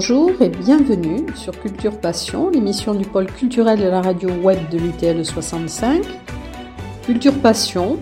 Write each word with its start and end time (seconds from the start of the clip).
Bonjour 0.00 0.30
et 0.40 0.48
bienvenue 0.48 1.26
sur 1.34 1.60
Culture 1.60 1.98
Passion, 1.98 2.50
l'émission 2.50 2.94
du 2.94 3.04
pôle 3.04 3.26
culturel 3.26 3.80
de 3.80 3.86
la 3.86 4.00
radio 4.00 4.30
web 4.30 4.56
de 4.70 4.78
l'UTL 4.78 5.24
65. 5.24 6.04
Culture 7.02 7.34
Passion 7.42 7.98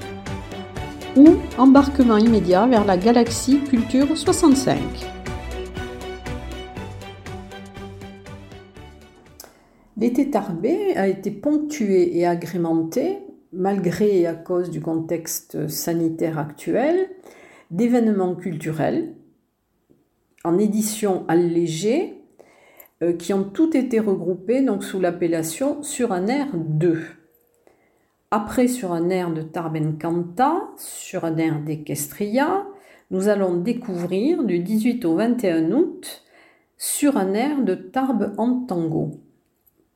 ou 1.17 1.37
embarquement 1.57 2.19
immédiat 2.19 2.67
vers 2.67 2.85
la 2.85 2.99
galaxie 2.99 3.61
Culture 3.61 4.15
65. 4.15 4.79
L'été 9.97 10.29
Tarbé 10.29 10.95
a 10.97 11.09
été 11.09 11.31
ponctué 11.31 12.19
et 12.19 12.27
agrémenté, 12.27 13.21
malgré 13.55 14.21
et 14.21 14.27
à 14.27 14.35
cause 14.35 14.69
du 14.69 14.83
contexte 14.83 15.67
sanitaire 15.69 16.39
actuel, 16.39 17.09
d'événements 17.71 18.35
culturels 18.35 19.15
en 20.47 20.59
édition 20.59 21.25
allégée 21.29 22.23
euh, 23.03 23.13
qui 23.13 23.35
ont 23.35 23.45
tout 23.45 23.77
été 23.77 23.99
regroupés 24.01 24.63
donc 24.63 24.85
sous 24.85 25.01
l'appellation 25.01 25.83
Sur 25.83 26.13
un 26.13 26.29
air 26.29 26.47
2. 26.55 27.03
Après 28.31 28.69
Sur 28.69 28.93
un 28.93 29.11
air 29.11 29.33
de 29.33 29.43
Tarbencanta, 29.43 30.71
Sur 30.79 31.25
un 31.25 31.37
air 31.37 31.61
d'Equestria, 31.61 32.67
nous 33.11 33.29
allons 33.29 33.57
découvrir 33.57 34.45
du 34.45 34.61
18 34.61 35.05
au 35.05 35.17
21 35.17 35.73
août 35.73 36.25
Sur 36.79 37.17
un 37.17 37.35
air 37.35 37.63
de 37.63 37.75
Tarbes 37.75 38.33
en 38.39 38.61
tango. 38.61 39.21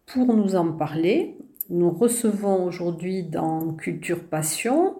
Pour 0.06 0.34
nous 0.34 0.56
en 0.56 0.72
parler, 0.72 1.38
nous 1.68 1.90
recevons 1.90 2.64
aujourd'hui 2.64 3.22
dans 3.22 3.72
Culture 3.74 4.24
Passion 4.24 4.96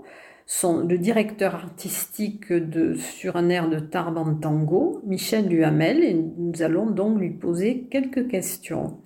le 0.65 0.97
directeur 0.99 1.55
artistique 1.55 2.53
de 2.53 2.95
Sur 2.95 3.37
un 3.37 3.49
air 3.49 3.71
de 3.71 3.79
Tarbes 3.79 4.19
en 4.19 4.35
tango, 4.35 5.01
Michel 5.07 5.49
Duhamel, 5.49 6.03
et 6.03 6.15
nous 6.15 6.63
allons 6.63 6.91
donc 6.91 7.19
lui 7.19 7.31
poser 7.31 7.87
quelques 7.91 8.29
questions. 8.29 8.99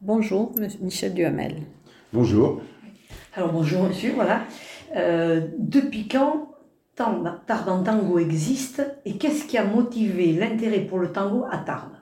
Bonjour, 0.00 0.54
Michel 0.80 1.12
Duhamel. 1.12 1.56
Bonjour. 2.12 2.62
Alors 3.34 3.52
bonjour 3.52 3.82
monsieur, 3.84 4.12
voilà. 4.14 4.44
Euh, 4.96 5.48
depuis 5.58 6.08
quand 6.08 6.48
Tarbes 6.94 7.40
en 7.68 7.82
tango 7.82 8.18
existe 8.18 8.82
et 9.04 9.16
qu'est-ce 9.16 9.46
qui 9.46 9.58
a 9.58 9.64
motivé 9.64 10.32
l'intérêt 10.32 10.80
pour 10.80 10.98
le 10.98 11.08
tango 11.08 11.44
à 11.50 11.58
Tarbes? 11.58 11.96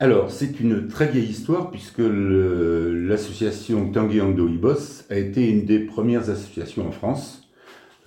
Alors, 0.00 0.30
c'est 0.30 0.60
une 0.60 0.86
très 0.86 1.08
vieille 1.08 1.28
histoire 1.28 1.70
puisque 1.70 1.98
l'association 1.98 3.90
Tanguy 3.90 4.20
Ando 4.20 4.48
Ibos 4.48 5.02
a 5.10 5.16
été 5.16 5.50
une 5.50 5.64
des 5.64 5.80
premières 5.80 6.30
associations 6.30 6.86
en 6.86 6.92
France 6.92 7.47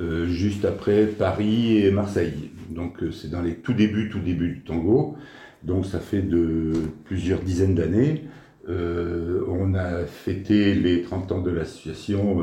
euh, 0.01 0.25
juste 0.25 0.65
après 0.65 1.05
Paris 1.05 1.77
et 1.77 1.91
Marseille. 1.91 2.49
Donc 2.69 3.03
euh, 3.03 3.11
c'est 3.11 3.29
dans 3.29 3.41
les 3.41 3.55
tout 3.55 3.73
débuts, 3.73 4.09
tout 4.09 4.19
début 4.19 4.49
du 4.49 4.63
tango. 4.63 5.15
Donc 5.63 5.85
ça 5.85 5.99
fait 5.99 6.23
de 6.23 6.71
plusieurs 7.05 7.41
dizaines 7.41 7.75
d'années. 7.75 8.23
Euh, 8.67 9.43
on 9.47 9.75
a 9.75 10.05
fêté 10.05 10.73
les 10.73 11.03
30 11.03 11.31
ans 11.33 11.41
de 11.41 11.51
l'association 11.51 12.39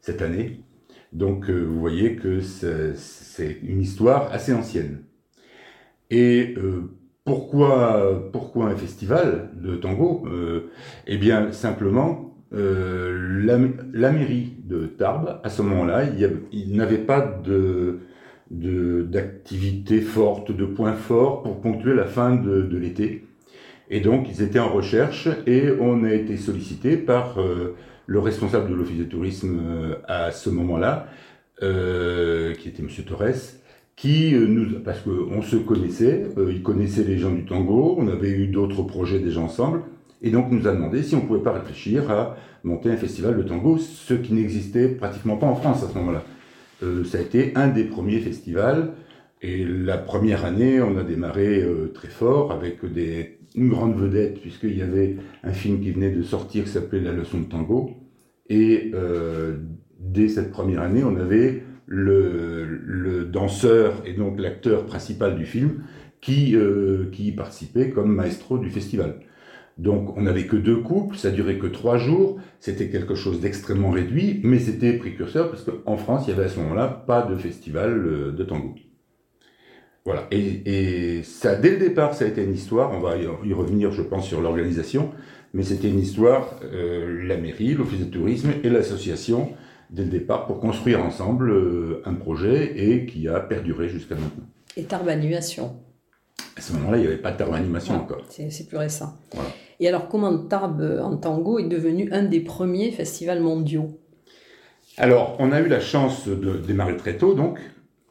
cette 0.00 0.22
année. 0.22 0.64
Donc 1.12 1.50
vous 1.50 1.78
voyez 1.78 2.16
que 2.16 2.40
c'est 2.40 3.58
une 3.62 3.80
histoire 3.80 4.32
assez 4.32 4.52
ancienne. 4.52 5.04
Et 6.10 6.56
pourquoi, 7.24 8.28
pourquoi 8.32 8.66
un 8.66 8.76
festival 8.76 9.50
de 9.54 9.76
tango? 9.76 10.26
Eh 11.06 11.16
bien 11.16 11.52
simplement 11.52 12.34
la, 12.50 13.58
mairie 14.12 14.51
de 14.62 14.86
Tarbes, 14.86 15.40
à 15.42 15.48
ce 15.48 15.62
moment-là, 15.62 16.04
il, 16.52 16.76
n'avait 16.76 16.98
pas 16.98 17.20
de, 17.20 17.98
d'activité 18.50 20.00
forte, 20.00 20.52
de 20.52 20.64
points 20.64 20.94
forts 20.94 21.42
pour 21.42 21.60
ponctuer 21.60 21.94
la 21.94 22.04
fin 22.04 22.36
de, 22.36 22.76
l'été. 22.76 23.24
Et 23.90 24.00
donc, 24.00 24.28
ils 24.30 24.42
étaient 24.42 24.58
en 24.58 24.72
recherche 24.72 25.28
et 25.46 25.70
on 25.80 26.04
a 26.04 26.12
été 26.12 26.36
sollicité 26.36 26.96
par 26.96 27.38
euh, 27.38 27.76
le 28.06 28.20
responsable 28.20 28.70
de 28.70 28.74
l'office 28.74 28.98
de 28.98 29.04
tourisme 29.04 29.60
euh, 29.62 29.94
à 30.06 30.30
ce 30.30 30.48
moment-là, 30.50 31.08
qui 31.60 32.68
était 32.68 32.82
M. 32.82 32.88
Torres, 33.06 33.60
qui 33.94 34.32
nous, 34.32 34.80
parce 34.80 35.00
qu'on 35.00 35.42
se 35.42 35.54
connaissait, 35.54 36.26
il 36.50 36.62
connaissait 36.62 37.04
les 37.04 37.18
gens 37.18 37.30
du 37.30 37.44
tango, 37.44 37.94
on 37.98 38.08
avait 38.08 38.30
eu 38.30 38.48
d'autres 38.48 38.82
projets 38.82 39.20
déjà 39.20 39.40
ensemble, 39.40 39.82
et 40.22 40.30
donc 40.30 40.50
nous 40.50 40.66
a 40.68 40.72
demandé 40.72 41.02
si 41.02 41.14
on 41.14 41.22
ne 41.22 41.26
pouvait 41.26 41.42
pas 41.42 41.52
réfléchir 41.52 42.10
à 42.10 42.36
monter 42.64 42.90
un 42.90 42.96
festival 42.96 43.36
de 43.36 43.42
tango, 43.42 43.78
ce 43.78 44.14
qui 44.14 44.32
n'existait 44.32 44.88
pratiquement 44.88 45.36
pas 45.36 45.46
en 45.46 45.56
France 45.56 45.82
à 45.82 45.88
ce 45.88 45.98
moment-là. 45.98 46.22
Euh, 46.82 47.04
ça 47.04 47.18
a 47.18 47.20
été 47.20 47.52
un 47.56 47.68
des 47.68 47.84
premiers 47.84 48.18
festivals. 48.18 48.92
Et 49.40 49.64
la 49.64 49.98
première 49.98 50.44
année, 50.44 50.80
on 50.80 50.96
a 50.96 51.02
démarré 51.02 51.62
euh, 51.62 51.90
très 51.92 52.08
fort 52.08 52.52
avec 52.52 52.78
une 53.56 53.68
grande 53.68 53.96
vedette, 53.96 54.40
puisqu'il 54.40 54.78
y 54.78 54.82
avait 54.82 55.16
un 55.42 55.52
film 55.52 55.80
qui 55.80 55.90
venait 55.90 56.12
de 56.12 56.22
sortir 56.22 56.64
qui 56.64 56.70
s'appelait 56.70 57.00
La 57.00 57.12
leçon 57.12 57.40
de 57.40 57.46
tango. 57.46 57.90
Et 58.48 58.92
euh, 58.94 59.56
dès 59.98 60.28
cette 60.28 60.52
première 60.52 60.82
année, 60.82 61.02
on 61.02 61.16
avait 61.16 61.64
le, 61.86 62.64
le 62.64 63.24
danseur 63.24 63.94
et 64.06 64.12
donc 64.12 64.38
l'acteur 64.38 64.86
principal 64.86 65.36
du 65.36 65.44
film 65.44 65.82
qui, 66.20 66.56
qui 67.10 67.32
participait 67.32 67.90
comme 67.90 68.14
maestro 68.14 68.56
du 68.56 68.70
festival. 68.70 69.16
Donc 69.78 70.16
on 70.16 70.22
n'avait 70.22 70.46
que 70.46 70.56
deux 70.56 70.76
couples, 70.76 71.16
ça 71.16 71.30
durait 71.30 71.58
que 71.58 71.66
trois 71.66 71.96
jours, 71.96 72.38
c'était 72.60 72.88
quelque 72.88 73.14
chose 73.14 73.40
d'extrêmement 73.40 73.90
réduit, 73.90 74.40
mais 74.44 74.58
c'était 74.58 74.92
précurseur 74.92 75.50
parce 75.50 75.64
qu'en 75.64 75.96
France, 75.96 76.24
il 76.26 76.30
y 76.30 76.32
avait 76.34 76.44
à 76.44 76.48
ce 76.48 76.58
moment-là 76.60 76.88
pas 77.06 77.22
de 77.22 77.36
festival 77.36 77.90
euh, 77.90 78.32
de 78.32 78.44
tango. 78.44 78.74
Voilà, 80.04 80.26
et, 80.32 81.22
ça, 81.22 81.54
dès 81.54 81.70
le 81.70 81.76
départ, 81.76 82.14
ça 82.14 82.24
a 82.24 82.28
été 82.28 82.42
une 82.42 82.54
histoire, 82.54 82.90
on 82.92 82.98
va 82.98 83.16
y 83.16 83.52
revenir, 83.52 83.92
je 83.92 84.02
pense, 84.02 84.26
sur 84.26 84.40
l'organisation, 84.40 85.12
mais 85.54 85.62
c'était 85.62 85.88
une 85.88 86.00
histoire, 86.00 86.58
euh, 86.64 87.24
la 87.24 87.36
mairie, 87.36 87.74
l'office 87.74 88.00
de 88.00 88.06
tourisme 88.06 88.50
et 88.64 88.68
l'association, 88.68 89.52
dès 89.90 90.02
le 90.02 90.10
départ, 90.10 90.46
pour 90.46 90.58
construire 90.58 91.04
ensemble 91.04 91.50
euh, 91.50 92.02
un 92.04 92.14
projet 92.14 92.72
et 92.76 93.06
qui 93.06 93.28
a 93.28 93.38
perduré 93.38 93.88
jusqu'à 93.88 94.16
maintenant. 94.16 94.48
Et 94.76 94.82
Tarbanimation 94.82 95.76
à 96.56 96.60
ce 96.60 96.72
moment-là, 96.74 96.98
il 96.98 97.00
n'y 97.00 97.06
avait 97.06 97.16
pas 97.16 97.32
de 97.32 97.38
Tarbes 97.38 97.54
Animation 97.54 97.94
encore. 97.94 98.22
C'est 98.28 98.68
plus 98.68 98.76
récent. 98.76 99.16
Et 99.82 99.88
alors, 99.88 100.06
comment 100.06 100.38
Tarbes 100.38 101.00
en 101.02 101.16
tango 101.16 101.58
est 101.58 101.66
devenu 101.66 102.08
un 102.12 102.22
des 102.22 102.38
premiers 102.38 102.92
festivals 102.92 103.40
mondiaux? 103.40 103.98
Alors, 104.96 105.34
on 105.40 105.50
a 105.50 105.60
eu 105.60 105.66
la 105.66 105.80
chance 105.80 106.28
de 106.28 106.56
démarrer 106.56 106.96
très 106.96 107.16
tôt, 107.16 107.34
donc. 107.34 107.58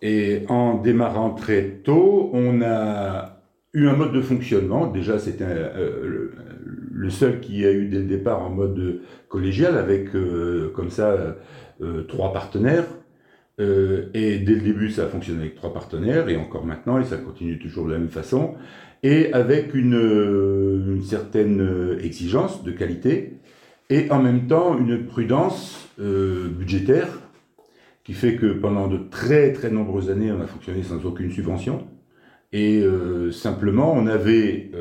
Et 0.01 0.41
en 0.49 0.75
démarrant 0.75 1.29
très 1.33 1.79
tôt, 1.81 2.29
on 2.33 2.61
a 2.61 3.41
eu 3.71 3.87
un 3.87 3.93
mode 3.93 4.11
de 4.11 4.19
fonctionnement. 4.19 4.87
Déjà, 4.87 5.17
c'était 5.17 5.45
euh, 5.47 6.33
le, 6.91 7.09
seul 7.09 7.39
qui 7.39 7.65
a 7.65 7.71
eu 7.71 7.87
dès 7.87 7.99
le 7.99 8.05
départ 8.05 8.41
en 8.41 8.49
mode 8.49 8.99
collégial, 9.29 9.77
avec 9.77 10.13
euh, 10.13 10.73
comme 10.75 10.89
ça 10.89 11.37
euh, 11.81 12.03
trois 12.03 12.33
partenaires. 12.33 12.87
Euh, 13.61 14.09
et 14.13 14.39
dès 14.39 14.55
le 14.55 14.61
début, 14.61 14.89
ça 14.89 15.05
a 15.05 15.07
fonctionné 15.07 15.43
avec 15.43 15.55
trois 15.55 15.73
partenaires, 15.73 16.27
et 16.27 16.35
encore 16.35 16.65
maintenant, 16.65 16.99
et 16.99 17.05
ça 17.05 17.15
continue 17.15 17.59
toujours 17.59 17.85
de 17.87 17.93
la 17.93 17.99
même 17.99 18.09
façon, 18.09 18.55
et 19.03 19.33
avec 19.33 19.73
une, 19.73 19.95
euh, 19.95 21.01
certaine 21.01 21.61
euh, 21.61 21.99
exigence 22.03 22.63
de 22.63 22.71
qualité, 22.71 23.33
et 23.89 24.09
en 24.11 24.21
même 24.21 24.47
temps 24.47 24.77
une 24.77 25.05
prudence 25.05 25.77
budgétaire, 25.97 27.19
qui 28.03 28.13
fait 28.13 28.35
que 28.35 28.53
pendant 28.53 28.87
de 28.87 28.97
très 28.97 29.51
très 29.51 29.69
nombreuses 29.69 30.09
années, 30.09 30.31
on 30.31 30.41
a 30.41 30.47
fonctionné 30.47 30.81
sans 30.81 31.05
aucune 31.05 31.29
subvention, 31.29 31.87
et 32.53 32.83
simplement, 33.31 33.93
on 33.93 34.07
avait... 34.07 34.71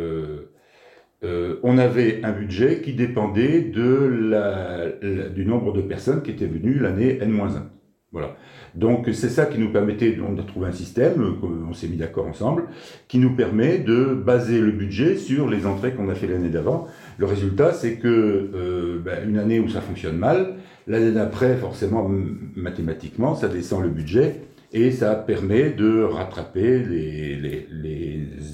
on 1.22 1.76
avait 1.76 2.24
un 2.24 2.30
budget 2.32 2.80
qui 2.82 2.92
dépendait 2.94 3.62
de 3.62 5.28
du 5.34 5.44
nombre 5.44 5.72
de 5.72 5.82
personnes 5.82 6.22
qui 6.22 6.30
étaient 6.30 6.46
venues 6.46 6.78
l'année 6.78 7.18
N-1. 7.20 7.64
Voilà. 8.12 8.36
Donc 8.74 9.08
c'est 9.12 9.28
ça 9.28 9.46
qui 9.46 9.58
nous 9.58 9.70
permettait, 9.70 10.16
a 10.16 10.42
trouvé 10.42 10.68
un 10.68 10.72
système, 10.72 11.20
euh, 11.22 11.68
on 11.68 11.72
s'est 11.72 11.88
mis 11.88 11.96
d'accord 11.96 12.26
ensemble, 12.26 12.64
qui 13.08 13.18
nous 13.18 13.34
permet 13.34 13.78
de 13.78 14.14
baser 14.14 14.60
le 14.60 14.70
budget 14.70 15.16
sur 15.16 15.48
les 15.48 15.66
entrées 15.66 15.92
qu'on 15.92 16.08
a 16.08 16.14
fait 16.14 16.26
l'année 16.26 16.48
d'avant. 16.48 16.86
Le 17.18 17.26
résultat, 17.26 17.72
c'est 17.72 17.96
que 17.96 18.08
euh, 18.08 19.00
ben, 19.04 19.28
une 19.28 19.38
année 19.38 19.60
où 19.60 19.68
ça 19.68 19.80
fonctionne 19.80 20.16
mal, 20.16 20.54
l'année 20.86 21.12
d'après, 21.12 21.56
forcément, 21.56 22.08
mathématiquement, 22.54 23.34
ça 23.34 23.48
descend 23.48 23.82
le 23.82 23.90
budget 23.90 24.42
et 24.72 24.92
ça 24.92 25.14
permet 25.14 25.70
de 25.70 26.02
rattraper 26.02 26.78
les, 26.84 27.66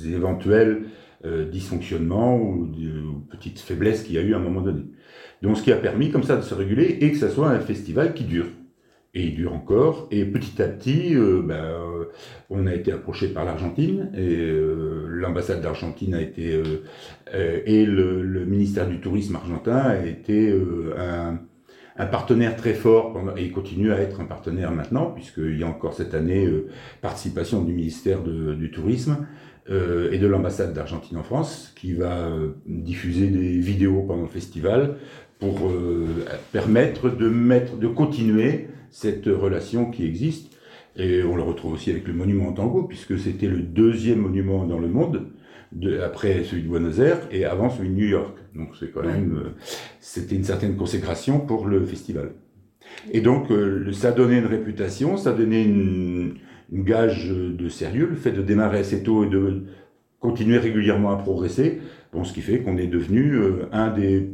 éventuels 0.07 0.85
euh, 1.25 1.45
dysfonctionnements 1.51 2.39
ou, 2.39 2.62
ou 2.65 3.21
petites 3.31 3.59
faiblesses 3.59 4.03
qu'il 4.03 4.15
y 4.15 4.19
a 4.19 4.23
eu 4.23 4.35
à 4.35 4.39
un 4.39 4.41
moment 4.41 4.62
donné. 4.62 4.83
Donc 5.43 5.59
ce 5.59 5.62
qui 5.62 5.73
a 5.73 5.77
permis 5.77 6.11
comme 6.11 6.23
ça 6.23 6.37
de 6.37 6.43
se 6.43 6.55
réguler 6.55 6.99
et 7.01 7.12
que 7.12 7.19
ça 7.19 7.29
soit 7.29 7.49
un 7.49 7.61
festival 7.61 8.15
qui 8.15 8.25
dure 8.25 8.47
et 9.17 9.29
il 9.29 9.35
dure 9.35 9.55
encore. 9.55 10.09
Et 10.11 10.27
petit 10.27 10.61
à 10.63 10.69
petit, 10.69 11.15
euh, 11.15 11.41
ben, 11.43 11.55
euh, 11.55 12.05
on 12.51 12.67
a 12.67 12.75
été 12.75 12.93
approché 12.93 13.29
par 13.29 13.47
l'Argentine 13.47 14.11
et 14.15 14.37
euh, 14.37 15.07
l'ambassade 15.09 15.63
d'Argentine 15.63 16.15
a 16.15 16.21
été 16.21 16.63
et 17.33 17.87
le, 17.87 18.45
ministère 18.45 18.87
du 18.87 19.01
tourisme 19.01 19.37
argentin 19.37 19.77
a 19.77 20.05
été 20.05 20.55
un, 20.97 22.07
partenaire 22.07 22.57
très 22.57 22.75
fort 22.75 23.15
pendant, 23.15 23.35
et 23.35 23.51
continue 23.51 23.91
à 23.91 23.99
être 23.99 24.21
un 24.21 24.27
partenaire 24.27 24.71
maintenant, 24.71 25.07
puisqu'il 25.07 25.59
y 25.59 25.65
a 25.65 25.67
encore 25.67 25.95
cette 25.95 26.15
année 26.15 26.47
participation 27.01 27.62
du 27.62 27.73
ministère 27.73 28.23
du 28.23 28.71
Tourisme 28.71 29.27
et 29.69 30.19
de 30.19 30.27
l'ambassade 30.27 30.73
d'Argentine 30.73 31.17
en 31.17 31.23
France, 31.23 31.73
qui 31.75 31.95
va 31.95 32.31
diffuser 32.67 33.29
des 33.29 33.59
vidéos 33.59 34.03
pendant 34.03 34.23
le 34.23 34.29
festival 34.29 34.97
pour 35.39 35.73
permettre 36.53 37.09
de, 37.09 37.29
mettre, 37.29 37.77
de 37.77 37.89
continuer 37.89 38.69
cette 38.97 39.27
relation 39.27 39.91
qui 39.91 40.07
existe. 40.07 40.51
Et 40.97 41.23
on 41.23 41.37
le 41.37 41.43
retrouve 41.43 41.75
aussi 41.75 41.91
avec 41.91 42.09
le 42.09 42.15
monument 42.15 42.49
en 42.49 42.53
tango, 42.53 42.85
puisque 42.85 43.19
c'était 43.19 43.47
le 43.47 43.59
deuxième 43.59 44.21
monument 44.21 44.65
dans 44.65 44.79
le 44.79 44.89
monde, 44.89 45.27
de, 45.73 46.01
après 46.01 46.45
celui 46.45 46.63
de 46.63 46.69
Buenos 46.69 46.99
Aires 46.99 47.21
et 47.31 47.45
avant 47.45 47.69
celui 47.69 47.91
de 47.91 47.95
New 47.95 48.07
York. 48.07 48.35
Donc 48.55 48.71
c'est 48.81 48.91
quand 48.91 49.05
même, 49.05 49.37
euh, 49.37 49.51
c'était 50.01 50.35
une 50.35 50.45
certaine 50.45 50.77
consécration 50.77 51.41
pour 51.41 51.67
le 51.67 51.85
festival. 51.85 52.31
Et 53.13 53.21
donc 53.21 53.51
euh, 53.51 53.93
ça 53.93 54.13
donnait 54.13 54.39
une 54.39 54.47
réputation, 54.47 55.19
ça 55.19 55.35
donnait 55.35 55.65
une, 55.65 56.37
une, 56.73 56.85
gage 56.85 57.29
de 57.29 57.69
sérieux, 57.69 58.07
le 58.09 58.17
fait 58.17 58.33
de 58.33 58.41
démarrer 58.41 58.79
assez 58.79 59.03
tôt 59.03 59.25
et 59.25 59.29
de 59.29 59.65
continuer 60.21 60.57
régulièrement 60.57 61.11
à 61.11 61.17
progresser. 61.17 61.81
Bon, 62.15 62.25
ce 62.25 62.33
qui 62.33 62.41
fait 62.41 62.61
qu'on 62.61 62.79
est 62.79 62.87
devenu 62.87 63.35
euh, 63.35 63.69
un 63.73 63.91
des, 63.91 64.31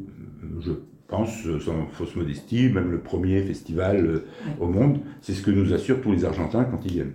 je 0.60 0.70
pense, 1.12 1.42
sans 1.64 1.86
fausse 1.92 2.16
modestie, 2.16 2.70
même 2.70 2.90
le 2.90 2.98
premier 2.98 3.42
festival 3.42 4.04
euh, 4.04 4.24
au 4.60 4.66
monde. 4.66 4.98
C'est 5.20 5.34
ce 5.34 5.42
que 5.42 5.50
nous 5.50 5.74
assurent 5.74 6.00
tous 6.00 6.12
les 6.12 6.24
Argentins 6.24 6.64
quand 6.64 6.80
ils 6.86 6.92
viennent. 6.92 7.12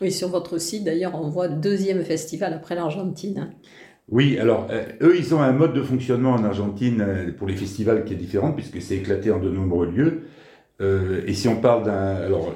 Oui, 0.00 0.10
sur 0.10 0.28
votre 0.28 0.58
site, 0.58 0.84
d'ailleurs, 0.84 1.14
on 1.14 1.28
voit 1.28 1.48
deuxième 1.48 2.02
festival 2.02 2.54
après 2.54 2.74
l'Argentine. 2.74 3.50
Oui, 4.08 4.38
alors, 4.38 4.68
euh, 4.70 4.84
eux, 5.02 5.16
ils 5.18 5.34
ont 5.34 5.42
un 5.42 5.52
mode 5.52 5.74
de 5.74 5.82
fonctionnement 5.82 6.32
en 6.32 6.44
Argentine 6.44 7.00
euh, 7.00 7.32
pour 7.32 7.46
les 7.46 7.54
festivals 7.54 8.04
qui 8.04 8.14
est 8.14 8.16
différent, 8.16 8.52
puisque 8.52 8.80
c'est 8.80 8.96
éclaté 8.96 9.30
en 9.30 9.38
de 9.38 9.50
nombreux 9.50 9.90
lieux. 9.90 10.22
et 11.26 11.34
si 11.34 11.48
on 11.48 11.56
parle 11.56 11.84
d'un... 11.84 12.16
Alors, 12.16 12.54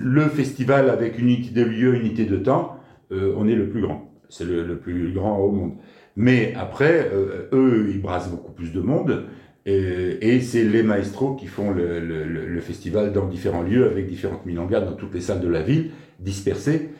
le 0.00 0.28
festival 0.28 0.90
avec 0.90 1.18
unité 1.18 1.50
de 1.50 1.64
lieu, 1.64 1.94
unité 1.94 2.24
de 2.24 2.36
temps, 2.36 2.76
on 3.10 3.48
est 3.48 3.54
le 3.54 3.68
plus 3.68 3.82
grand. 3.82 4.10
C'est 4.28 4.44
le, 4.44 4.64
le, 4.64 4.76
plus 4.78 5.12
grand 5.12 5.38
au 5.38 5.50
monde. 5.50 5.72
Mais 6.16 6.54
après, 6.56 7.10
eux, 7.52 7.90
ils 7.90 8.00
brassent 8.00 8.30
beaucoup 8.30 8.52
plus 8.52 8.72
de 8.72 8.80
monde. 8.80 9.24
Et, 9.66 10.40
c'est 10.40 10.64
les 10.64 10.82
maestros 10.82 11.36
qui 11.36 11.46
font 11.46 11.72
le, 11.72 12.60
festival 12.60 13.12
dans 13.12 13.26
différents 13.26 13.62
lieux, 13.62 13.86
avec 13.86 14.08
différentes 14.08 14.46
milongas 14.46 14.80
dans 14.80 14.94
toutes 14.94 15.14
les 15.14 15.20
salles 15.20 15.40
de 15.40 15.48
la 15.48 15.62
ville, 15.62 15.90
dispersées. 16.18 16.90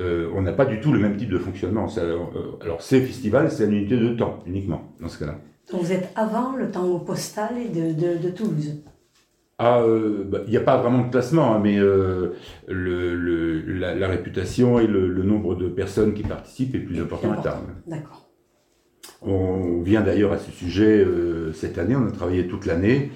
Euh, 0.00 0.30
on 0.34 0.42
n'a 0.42 0.52
pas 0.52 0.66
du 0.66 0.80
tout 0.80 0.92
le 0.92 0.98
même 0.98 1.16
type 1.16 1.30
de 1.30 1.38
fonctionnement. 1.38 1.88
Euh, 1.98 2.18
alors, 2.60 2.82
ces 2.82 3.00
festivals, 3.00 3.50
c'est 3.50 3.64
une 3.64 3.72
unité 3.72 3.96
de 3.96 4.10
temps 4.14 4.38
uniquement, 4.46 4.92
dans 5.00 5.08
ce 5.08 5.18
cas-là. 5.18 5.38
Donc 5.70 5.82
vous 5.82 5.92
êtes 5.92 6.10
avant 6.14 6.56
le 6.56 6.70
tango 6.70 7.00
postal 7.00 7.54
de, 7.74 8.30
Toulouse? 8.30 8.82
Ah, 9.58 9.80
euh, 9.80 10.24
bah, 10.24 10.38
il 10.46 10.50
n'y 10.50 10.56
a 10.56 10.62
pas 10.62 10.76
vraiment 10.78 11.04
de 11.04 11.10
classement, 11.10 11.54
hein, 11.54 11.60
mais 11.62 11.78
la, 12.68 14.08
réputation 14.08 14.78
et 14.78 14.86
le, 14.86 15.22
nombre 15.22 15.56
de 15.56 15.68
personnes 15.68 16.14
qui 16.14 16.22
participent 16.22 16.74
est 16.74 16.80
plus 16.80 17.00
important 17.00 17.32
à 17.32 17.36
Tarbes. 17.38 17.68
D'accord. 17.86 18.27
On 19.22 19.82
vient 19.82 20.02
d'ailleurs 20.02 20.32
à 20.32 20.38
ce 20.38 20.50
sujet 20.50 21.04
euh, 21.04 21.52
cette 21.52 21.78
année, 21.78 21.96
on 21.96 22.06
a 22.06 22.10
travaillé 22.10 22.46
toute 22.46 22.66
l'année, 22.66 23.10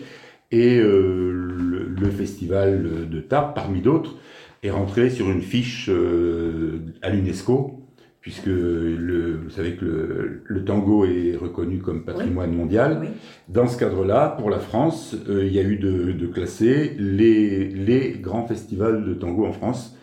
et 0.50 0.78
euh, 0.78 1.30
le, 1.30 2.10
festival 2.10 3.08
de 3.08 3.20
Tarbes, 3.20 3.54
parmi 3.54 3.80
d'autres, 3.80 4.16
est 4.62 4.70
rentré 4.70 5.08
sur 5.08 5.30
une 5.30 5.40
fiche 5.40 5.88
euh, 5.88 6.80
à 7.00 7.10
l'UNESCO, 7.10 7.80
puisque 8.20 8.46
le, 8.46 9.40
vous 9.44 9.50
savez 9.50 9.76
que 9.76 10.42
le, 10.44 10.64
tango 10.64 11.04
est 11.04 11.36
reconnu 11.36 11.78
comme 11.78 12.04
patrimoine 12.04 12.54
mondial. 12.54 13.08
Dans 13.48 13.66
ce 13.66 13.78
cadre-là, 13.78 14.34
pour 14.38 14.50
la 14.50 14.58
France, 14.58 15.16
il 15.28 15.52
y 15.52 15.58
a 15.58 15.62
eu 15.62 15.76
de, 15.76 16.26
classer 16.26 16.94
les, 16.98 17.68
les, 17.68 18.10
grands 18.12 18.46
festivals 18.46 19.04
de 19.04 19.14
tango 19.14 19.46
en 19.46 19.52
France. 19.52 19.96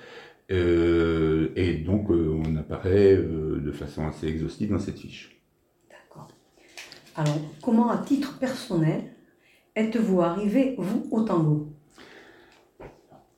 et 0.49 1.73
donc, 1.85 2.09
on 2.09 2.55
apparaît 2.57 3.15
de 3.17 3.71
façon 3.71 4.07
assez 4.07 4.27
exhaustive 4.27 4.71
dans 4.71 4.79
cette 4.79 4.99
fiche. 4.99 5.38
Alors, 7.19 7.41
comment, 7.61 7.89
à 7.89 7.97
titre 7.97 8.39
personnel, 8.39 9.01
êtes-vous 9.75 10.21
arrivé, 10.21 10.75
vous, 10.77 11.05
au 11.11 11.23
tango? 11.23 11.67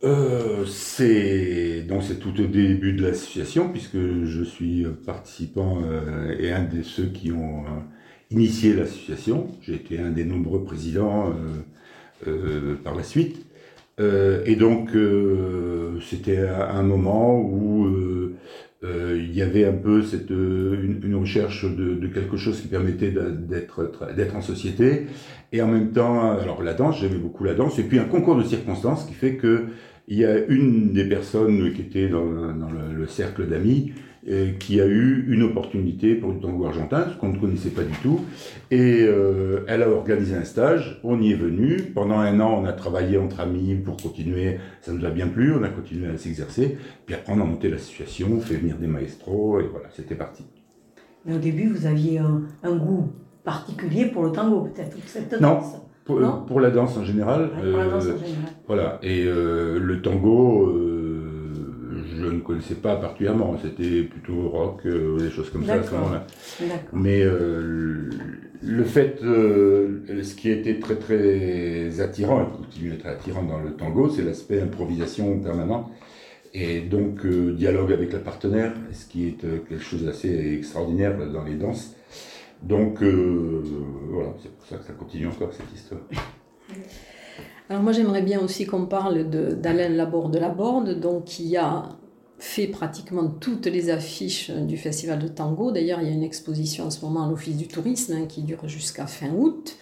Euh, 0.04 0.68
c'est 0.68 1.82
donc 1.88 2.04
tout 2.20 2.40
au 2.40 2.46
début 2.46 2.94
de 2.94 3.02
l'association 3.02 3.70
puisque 3.70 3.98
je 3.98 4.44
suis 4.44 4.86
participant 5.04 5.82
euh, 5.84 6.36
et 6.40 6.52
un 6.52 6.64
de 6.64 6.84
ceux 6.84 7.08
qui 7.08 7.32
ont 7.32 7.62
euh, 7.62 7.80
initié 8.30 8.76
l'association. 8.76 9.48
J'ai 9.64 9.74
été 9.74 9.98
un 9.98 10.12
des 10.12 10.26
nombreux 10.26 10.64
présidents 10.64 11.34
par 12.84 12.94
la 12.94 13.04
suite. 13.04 13.44
et 14.00 14.56
donc 14.56 14.92
c'était 16.08 16.38
un 16.38 16.84
moment 16.84 17.40
où 17.40 17.90
il 18.84 19.36
y 19.36 19.42
avait 19.42 19.66
un 19.66 19.74
peu 19.74 20.02
cette, 20.02 20.32
euh, 20.32 20.98
une, 21.04 21.16
recherche 21.16 21.66
de, 21.66 21.96
de, 21.96 22.08
quelque 22.08 22.36
chose 22.36 22.62
qui 22.62 22.68
permettait 22.68 23.12
d'être 23.12 23.92
d'être 24.16 24.36
en 24.36 24.42
société. 24.42 25.08
Et 25.52 25.62
en 25.62 25.68
même 25.68 25.92
temps 25.92 26.32
alors 26.32 26.64
la 26.64 26.74
danse 26.74 27.00
j'aimais 27.00 27.18
beaucoup 27.20 27.44
la 27.44 27.54
danse. 27.54 27.78
Et 27.80 27.84
puis 27.84 28.00
un 28.00 28.06
concours 28.06 28.36
de 28.36 28.44
circonstances 28.44 29.06
qui 29.06 29.14
fait 29.14 29.36
que 29.36 29.66
il 30.08 30.18
y 30.18 30.26
a 30.26 30.38
une 30.48 30.94
des 30.94 31.06
personnes 31.06 31.74
qui 31.74 31.82
était 31.82 32.10
dans, 32.10 32.26
dans 32.54 32.70
le, 32.70 33.08
cercle 33.08 33.48
d'amis 33.48 33.94
euh, 34.30 34.52
qui 34.60 34.80
a 34.80 34.86
eu 34.86 35.26
une 35.30 35.42
opportunité 35.42 36.14
pour 36.14 36.32
le 36.32 36.40
tango 36.40 36.66
argentin, 36.68 37.08
ce 37.12 37.18
qu'on 37.18 37.30
ne 37.30 37.40
connaissait 37.40 37.72
pas 37.72 37.82
du 37.82 37.98
tout. 38.04 38.20
Et 38.70 39.02
euh, 39.02 39.66
elle 39.68 39.82
a 39.82 39.90
organisé 39.90 40.36
un 40.36 40.44
stage, 40.44 41.00
on 41.04 41.20
y 41.20 41.32
est 41.32 41.36
venu. 41.36 41.78
Pendant 41.96 42.20
un 42.20 42.40
an, 42.40 42.62
on 42.62 42.66
a 42.66 42.74
travaillé 42.74 43.18
entre 43.18 43.40
amis 43.40 43.74
pour 43.76 43.98
continuer, 43.98 44.60
ça 44.82 44.94
nous 44.94 45.04
a 45.06 45.10
bien 45.10 45.28
plu, 45.28 45.54
on 45.54 45.64
a 45.64 45.70
continué 45.70 46.08
à 46.08 46.18
s'exercer. 46.18 46.78
Puis 47.08 47.16
après, 47.16 47.34
on 47.34 47.42
a 47.42 47.46
monté 47.46 47.68
l'association, 47.68 48.40
fait 48.42 48.58
venir 48.58 48.78
des 48.78 48.86
maestros, 48.86 49.60
et 49.60 49.68
voilà, 49.72 49.88
c'était 49.92 50.16
parti. 50.16 50.46
Mais 51.26 51.36
au 51.36 51.40
début, 51.40 51.70
vous 51.70 51.88
aviez 51.88 52.20
un, 52.20 52.44
un 52.62 52.76
goût 52.76 53.12
particulier 53.44 54.06
pour 54.06 54.24
le 54.24 54.32
tango, 54.32 54.62
peut-être, 54.62 54.98
cette 55.08 55.42
danse 55.42 55.78
pour, 56.06 56.46
pour, 56.46 56.60
la 56.60 56.72
danse 56.72 56.98
en 56.98 57.04
général. 57.04 57.50
pour 57.50 57.78
la 57.78 57.88
danse 57.88 58.06
en 58.06 58.18
général. 58.18 58.54
Voilà, 58.68 59.00
et 59.04 59.26
euh, 59.26 59.80
le 59.80 60.02
tango 60.02 60.68
ne 62.42 62.46
connaissais 62.46 62.76
pas 62.76 62.96
particulièrement. 62.96 63.56
C'était 63.62 64.04
plutôt 64.04 64.50
rock, 64.50 64.82
euh, 64.86 65.18
des 65.18 65.30
choses 65.30 65.50
comme 65.50 65.66
ça 65.66 65.76
à 65.76 65.84
ce 65.84 65.92
moment-là. 65.92 66.26
Mais 66.94 67.22
euh, 67.22 68.10
le 68.62 68.84
fait, 68.84 69.20
euh, 69.24 70.24
ce 70.24 70.36
qui 70.36 70.50
était 70.50 70.80
très 70.80 70.96
très 70.96 72.02
attirant, 72.02 72.42
et 72.42 72.46
continue 72.46 72.92
d'être 72.92 73.08
attirant 73.08 73.44
dans 73.44 73.60
le 73.60 73.74
tango, 73.74 74.10
c'est 74.10 74.24
l'aspect 74.24 74.62
improvisation 74.62 75.40
permanent. 75.40 75.90
Et 76.54 76.82
donc 76.82 77.26
dialogue 77.26 77.94
avec 77.94 78.12
la 78.12 78.20
partenaire, 78.20 78.74
ce 78.92 79.06
qui 79.06 79.28
est 79.28 79.38
quelque 79.42 79.80
chose 79.80 80.04
d'assez 80.04 80.54
extraordinaire 80.58 81.16
dans 81.32 81.46
les 81.46 81.56
danses. 81.56 81.96
Donc 82.62 83.02
voilà, 83.02 84.34
c'est 84.44 84.52
pour 84.52 84.68
ça 84.68 84.76
que 84.76 84.84
ça 84.84 84.92
continue 84.92 85.28
encore 85.28 85.54
cette 85.54 85.74
histoire. 85.74 86.02
Alors 87.70 87.84
moi 87.84 87.94
j'aimerais 87.94 88.22
bien 88.22 88.42
aussi 88.42 88.66
qu'on 88.66 88.86
parle 88.86 89.30
d'Alain 89.30 89.88
Laborde 89.88 90.34
de 90.34 90.40
Laborde, 90.40 91.00
donc 91.00 91.24
qui 91.24 91.56
a 91.56 91.84
fait 92.42 92.66
pratiquement 92.66 93.28
toutes 93.28 93.68
les 93.68 93.92
affiches 93.92 94.50
du 94.50 94.76
festival 94.76 95.20
de 95.20 95.28
tango. 95.28 95.72
D'ailleurs, 95.72 96.02
il 96.02 96.08
y 96.08 96.10
a 96.10 96.14
une 96.14 96.24
exposition 96.24 96.86
en 96.86 96.90
ce 96.90 97.06
moment 97.06 97.24
à 97.24 97.30
l'Office 97.30 97.56
du 97.56 97.68
tourisme 97.68 98.14
hein, 98.14 98.26
qui 98.28 98.42
dure 98.42 98.68
jusqu'à 98.68 99.06
fin 99.06 99.30
août. 99.30 99.78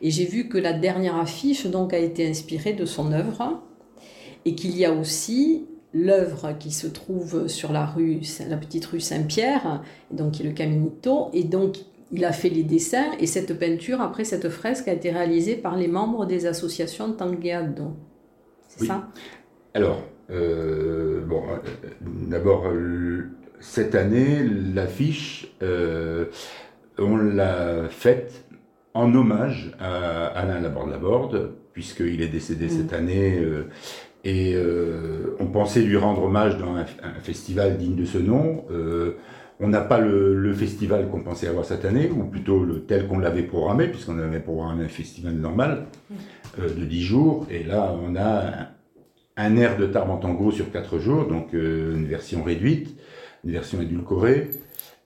Et 0.00 0.10
j'ai 0.10 0.24
vu 0.24 0.48
que 0.48 0.56
la 0.56 0.72
dernière 0.72 1.16
affiche 1.16 1.66
donc, 1.66 1.92
a 1.92 1.98
été 1.98 2.28
inspirée 2.28 2.72
de 2.72 2.84
son 2.84 3.10
œuvre 3.10 3.60
et 4.44 4.54
qu'il 4.54 4.76
y 4.78 4.84
a 4.84 4.92
aussi 4.92 5.66
l'œuvre 5.92 6.52
qui 6.56 6.70
se 6.70 6.86
trouve 6.86 7.48
sur 7.48 7.72
la 7.72 7.84
rue, 7.84 8.20
la 8.48 8.58
petite 8.58 8.86
rue 8.86 9.00
Saint-Pierre, 9.00 9.82
donc 10.12 10.32
qui 10.32 10.42
est 10.42 10.46
le 10.46 10.52
Caminito, 10.52 11.30
et 11.32 11.42
donc 11.42 11.78
il 12.12 12.24
a 12.24 12.32
fait 12.32 12.48
les 12.48 12.62
dessins 12.62 13.10
et 13.18 13.26
cette 13.26 13.58
peinture, 13.58 14.00
après 14.00 14.22
cette 14.22 14.48
fresque, 14.50 14.86
a 14.86 14.92
été 14.92 15.10
réalisée 15.10 15.56
par 15.56 15.76
les 15.76 15.88
membres 15.88 16.26
des 16.26 16.46
associations 16.46 17.12
Tangueado. 17.12 17.96
C'est 18.68 18.86
ça? 18.86 19.08
Alors, 19.72 20.00
bon, 20.28 20.34
euh, 20.34 21.20
d'abord, 22.02 22.66
euh, 22.66 23.30
cette 23.60 23.94
année, 23.94 24.44
l'affiche, 24.74 25.54
on 26.98 27.16
l'a 27.16 27.88
faite 27.88 28.44
en 28.94 29.12
hommage 29.14 29.72
à 29.80 30.26
Alain 30.26 30.60
Laborde-Laborde, 30.60 31.52
puisqu'il 31.72 32.22
est 32.22 32.28
décédé 32.28 32.68
cette 32.68 32.92
mm. 32.92 32.96
année. 32.96 33.42
et 34.24 34.56
on 35.40 35.46
pensait 35.46 35.80
lui 35.80 35.96
rendre 35.96 36.24
hommage 36.24 36.58
dans 36.58 36.76
un, 36.76 36.84
festival 37.22 37.78
digne 37.78 37.96
de 37.96 38.04
ce 38.04 38.18
nom. 38.18 38.64
on 39.60 39.68
n'a 39.68 39.80
pas 39.80 39.98
le, 39.98 40.52
festival 40.52 41.08
qu'on 41.08 41.20
pensait 41.20 41.48
avoir 41.48 41.64
cette 41.64 41.86
année, 41.86 42.10
ou 42.10 42.24
plutôt 42.24 42.64
le 42.64 42.82
tel 42.82 43.08
qu'on 43.08 43.18
l'avait 43.18 43.42
programmé, 43.42 43.88
puisqu'on 43.88 44.18
avait 44.18 44.40
programmé 44.40 44.84
un 44.84 44.88
festival 44.88 45.32
normal 45.32 45.86
mm. 46.10 46.14
de 46.78 46.84
10 46.84 47.02
jours. 47.02 47.46
Et 47.50 47.64
là, 47.64 47.96
on 48.02 48.14
a 48.14 48.42
un 48.42 48.68
air 49.36 49.76
de 49.76 49.86
Tarbes 49.86 50.10
en 50.10 50.16
tango 50.16 50.50
sur 50.50 50.70
quatre 50.70 50.98
jours, 50.98 51.26
donc 51.26 51.54
euh, 51.54 51.96
une 51.96 52.06
version 52.06 52.42
réduite, 52.42 52.96
une 53.44 53.52
version 53.52 53.80
édulcorée. 53.80 54.50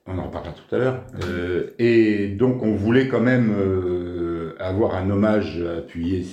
On 0.05 0.17
en 0.17 0.25
reparlera 0.25 0.53
tout 0.53 0.75
à 0.75 0.79
l'heure. 0.79 1.03
Euh, 1.23 1.71
et 1.77 2.29
donc 2.29 2.63
on 2.63 2.73
voulait 2.73 3.07
quand 3.07 3.19
même 3.19 3.53
euh, 3.55 4.55
avoir 4.59 4.95
un 4.95 5.09
hommage 5.09 5.61
appuyé 5.61 6.25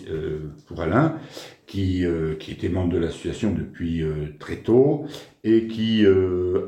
pour 0.67 0.81
Alain, 0.81 1.17
qui, 1.67 2.05
qui 2.39 2.53
était 2.53 2.69
membre 2.69 2.93
de 2.93 2.99
l'association 2.99 3.53
depuis 3.53 4.05
très 4.39 4.57
tôt 4.57 5.07
et 5.45 5.67
qui 5.67 6.07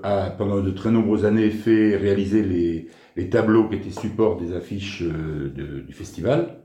a 0.02 0.30
pendant 0.30 0.61
de 0.61 0.70
très 0.70 0.90
nombreuses 0.90 1.25
années 1.25 1.50
fait 1.50 1.97
réaliser 1.97 2.42
les, 2.42 2.88
les 3.16 3.28
tableaux 3.30 3.68
qui 3.68 3.76
étaient 3.76 3.90
support 3.90 4.37
des 4.37 4.54
affiches 4.54 5.02
du 5.02 5.92
festival. 5.92 6.58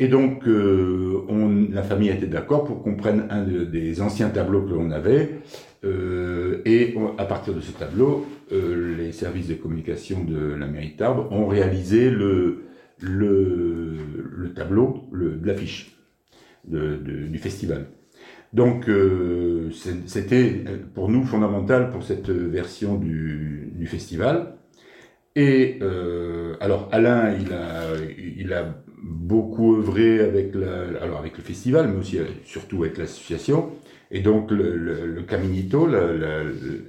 Et 0.00 0.06
donc, 0.06 0.44
on, 0.46 1.66
la 1.72 1.82
famille 1.82 2.10
était 2.10 2.26
d'accord 2.28 2.64
pour 2.64 2.82
qu'on 2.82 2.94
prenne 2.94 3.26
un 3.30 3.42
des 3.44 4.00
anciens 4.00 4.28
tableaux 4.30 4.62
que 4.62 4.70
l'on 4.70 4.92
avait 4.92 5.40
euh, 5.84 6.62
et 6.64 6.94
à 7.18 7.24
partir 7.24 7.54
de 7.54 7.60
ce 7.60 7.72
tableau, 7.72 8.26
euh, 8.52 8.96
les 8.96 9.12
services 9.12 9.48
de 9.48 9.54
communication 9.54 10.24
de 10.24 10.54
la 10.54 10.66
mairie 10.66 10.94
de 10.96 11.04
ont 11.04 11.46
réalisé 11.46 12.10
le, 12.10 12.64
le, 13.00 13.96
le 14.36 14.52
tableau 14.54 15.08
le, 15.12 15.36
de 15.36 15.46
l'affiche 15.46 15.96
du 16.64 17.38
festival. 17.38 17.86
Donc 18.52 18.88
euh, 18.88 19.70
c'était 20.06 20.64
pour 20.94 21.08
nous 21.08 21.24
fondamental 21.24 21.90
pour 21.90 22.02
cette 22.02 22.30
version 22.30 22.96
du, 22.96 23.72
du 23.74 23.86
festival. 23.86 24.54
Et 25.36 25.78
alors 26.60 26.88
Alain, 26.90 27.36
il 27.38 27.52
a, 27.52 27.82
il 28.36 28.52
a 28.52 28.74
beaucoup 29.02 29.76
œuvré 29.76 30.20
avec, 30.20 30.54
la, 30.54 31.02
alors 31.02 31.18
avec 31.18 31.36
le 31.36 31.42
festival, 31.42 31.88
mais 31.88 31.98
aussi 31.98 32.18
surtout 32.44 32.82
avec 32.84 32.98
l'association. 32.98 33.70
Et 34.10 34.20
donc 34.20 34.50
le, 34.50 34.74
le, 34.74 35.22
Caminito, 35.22 35.86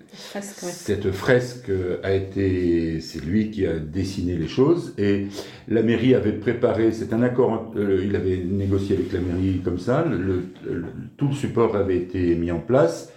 cette 0.07 1.11
fresque 1.11 1.69
a 2.01 2.13
été, 2.13 3.01
c'est 3.01 3.23
lui 3.23 3.51
qui 3.51 3.65
a 3.67 3.77
dessiné 3.77 4.37
les 4.37 4.47
choses. 4.47 4.93
Et 4.97 5.27
la 5.67 5.83
mairie 5.83 6.15
avait 6.15 6.31
préparé, 6.31 6.93
c'est 6.93 7.11
un 7.11 7.21
accord, 7.21 7.73
euh, 7.75 8.03
il 8.05 8.15
avait 8.15 8.37
négocié 8.37 8.95
avec 8.95 9.11
la 9.11 9.19
mairie 9.19 9.59
comme 9.63 9.79
ça, 9.79 10.05
le, 10.05 10.45
tout 11.17 11.27
le 11.27 11.33
support 11.33 11.75
avait 11.75 11.97
été 11.97 12.35
mis 12.35 12.51
en 12.51 12.59
place, 12.59 13.11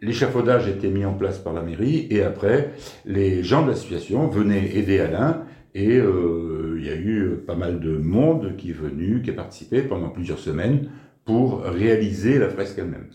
l'échafaudage 0.00 0.68
était 0.68 0.90
mis 0.90 1.04
en 1.04 1.14
place 1.14 1.38
par 1.38 1.52
la 1.52 1.62
mairie. 1.62 2.06
Et 2.10 2.22
après 2.22 2.70
les 3.06 3.42
gens 3.42 3.64
de 3.64 3.70
l'association 3.70 4.28
venaient 4.28 4.76
aider 4.76 5.00
Alain. 5.00 5.44
Et 5.74 5.96
euh, 5.98 6.57
il 6.78 6.86
y 6.86 6.90
a 6.90 6.96
eu 6.96 7.36
pas 7.46 7.56
mal 7.56 7.80
de 7.80 7.96
monde 7.96 8.56
qui 8.56 8.70
est 8.70 8.80
venu, 8.80 9.22
qui 9.22 9.30
a 9.30 9.34
participé 9.34 9.82
pendant 9.82 10.08
plusieurs 10.08 10.38
semaines 10.38 10.88
pour 11.24 11.62
réaliser 11.62 12.38
la 12.38 12.48
fresque 12.48 12.78
elle-même. 12.78 13.08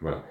Voilà. 0.00 0.24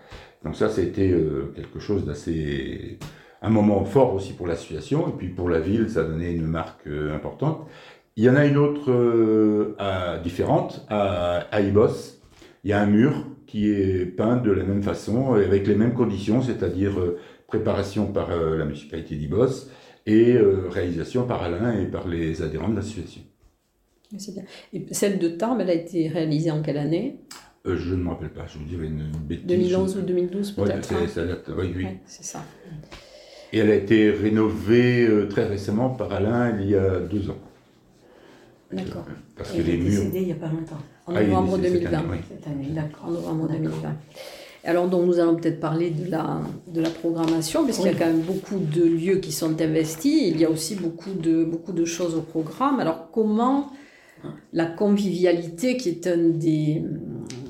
Donc 0.43 0.55
ça, 0.55 0.69
c'était 0.69 1.11
euh, 1.11 1.53
quelque 1.55 1.79
chose 1.79 2.05
d'assez... 2.05 2.97
un 3.41 3.49
moment 3.49 3.85
fort 3.85 4.13
aussi 4.15 4.33
pour 4.33 4.47
l'association, 4.47 5.07
et 5.07 5.13
puis 5.17 5.29
pour 5.29 5.49
la 5.49 5.61
ville, 5.61 5.89
ça 5.89 6.03
donnait 6.03 6.33
une 6.33 6.47
marque 6.47 6.87
euh, 6.87 7.15
importante. 7.15 7.67
Il 8.17 8.23
y 8.25 8.29
en 8.29 8.35
a 8.35 8.45
une 8.45 8.57
autre 8.57 8.91
euh, 8.91 9.75
différente, 10.21 10.85
à, 10.89 11.47
à 11.49 11.61
Ibos. 11.61 12.19
Il 12.65 12.69
y 12.71 12.73
a 12.73 12.81
un 12.81 12.85
mur 12.85 13.13
qui 13.47 13.69
est 13.71 14.05
peint 14.05 14.35
de 14.35 14.51
la 14.51 14.65
même 14.65 14.83
façon, 14.83 15.33
avec 15.33 15.67
les 15.67 15.75
mêmes 15.75 15.93
conditions, 15.93 16.41
c'est-à-dire 16.41 16.95
préparation 17.47 18.11
par 18.11 18.29
la 18.29 18.65
municipalité 18.65 19.15
d'Ibos 19.15 19.69
et 20.09 20.37
réalisation 20.69 21.25
par 21.25 21.43
Alain 21.43 21.79
et 21.79 21.85
par 21.85 22.07
les 22.07 22.41
adhérents 22.41 22.69
de 22.69 22.75
l'association. 22.75 23.21
C'est 24.17 24.33
bien. 24.33 24.43
Et 24.73 24.85
celle 24.91 25.19
de 25.19 25.27
Tarbes, 25.27 25.61
elle 25.61 25.69
a 25.69 25.73
été 25.73 26.07
réalisée 26.07 26.49
en 26.49 26.61
quelle 26.61 26.77
année? 26.77 27.19
Euh, 27.65 27.77
je 27.77 27.93
ne 27.93 28.03
me 28.03 28.09
rappelle 28.09 28.29
pas, 28.29 28.47
je 28.47 28.57
vous 28.57 28.65
dirais 28.65 28.87
une 28.87 29.11
bêtise. 29.27 29.45
2011 29.45 29.97
ou 29.97 30.01
2012 30.01 30.51
peut-être 30.53 30.93
Oui, 30.99 31.07
ça 31.09 31.25
date, 31.25 31.49
oui, 31.57 31.87
c'est 32.05 32.23
ça. 32.23 32.43
Et 33.51 33.59
elle 33.59 33.69
a 33.69 33.75
été 33.75 34.11
rénovée 34.11 35.05
euh, 35.07 35.27
très 35.27 35.45
récemment 35.45 35.89
par 35.89 36.11
Alain 36.13 36.57
il 36.59 36.69
y 36.69 36.75
a 36.75 36.99
deux 36.99 37.29
ans. 37.29 37.37
D'accord. 38.71 39.05
Euh, 39.09 39.13
parce 39.35 39.51
que 39.51 39.61
les 39.61 39.77
murs. 39.77 39.89
décédé 39.89 40.19
il 40.19 40.25
n'y 40.27 40.31
a 40.31 40.35
pas 40.35 40.47
longtemps. 40.47 40.77
En 41.05 41.15
ah, 41.15 41.23
novembre 41.23 41.57
2020. 41.57 42.03
Cette 42.29 42.47
année, 42.47 42.69
d'accord. 42.69 43.05
En 43.05 43.11
novembre 43.11 43.49
2020. 43.49 43.95
Alors, 44.63 44.87
donc, 44.89 45.05
nous 45.05 45.19
allons 45.19 45.35
peut-être 45.35 45.59
parler 45.59 45.89
de 45.89 46.09
la, 46.09 46.41
de 46.67 46.81
la 46.81 46.89
programmation, 46.89 47.65
parce 47.65 47.77
qu'il 47.77 47.87
y 47.87 47.95
a 47.95 47.97
quand 47.97 48.05
même 48.05 48.21
beaucoup 48.21 48.59
de 48.59 48.83
lieux 48.83 49.17
qui 49.17 49.31
sont 49.31 49.61
investis. 49.61 50.23
Il 50.27 50.39
y 50.39 50.45
a 50.45 50.49
aussi 50.49 50.75
beaucoup 50.75 51.13
de, 51.13 51.43
beaucoup 51.43 51.71
de 51.71 51.85
choses 51.85 52.15
au 52.15 52.21
programme. 52.21 52.79
Alors, 52.79 53.09
comment 53.11 53.71
la 54.51 54.65
convivialité, 54.65 55.77
qui 55.77 55.89
est 55.89 56.07
un 56.07 56.29
des, 56.29 56.83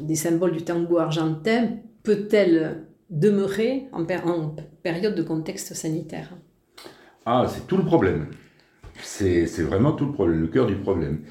des 0.02 0.16
symboles 0.16 0.52
du 0.52 0.64
tango 0.64 1.00
argentin, 1.00 1.70
peut-elle 2.04 2.86
demeurer 3.10 3.88
en, 3.92 4.06
période 4.84 5.16
de 5.16 5.24
contexte 5.24 5.74
sanitaire? 5.74 6.36
Ah, 7.26 7.46
c'est 7.50 7.66
tout 7.68 7.78
le 7.78 7.86
problème. 7.86 8.28
C'est 9.02 9.46
vraiment 9.60 9.94
tout 9.94 10.06
le 10.06 10.12
problème, 10.12 10.42
le 10.42 10.48
cœur 10.48 10.68
du 10.68 10.76
problème. 10.76 11.22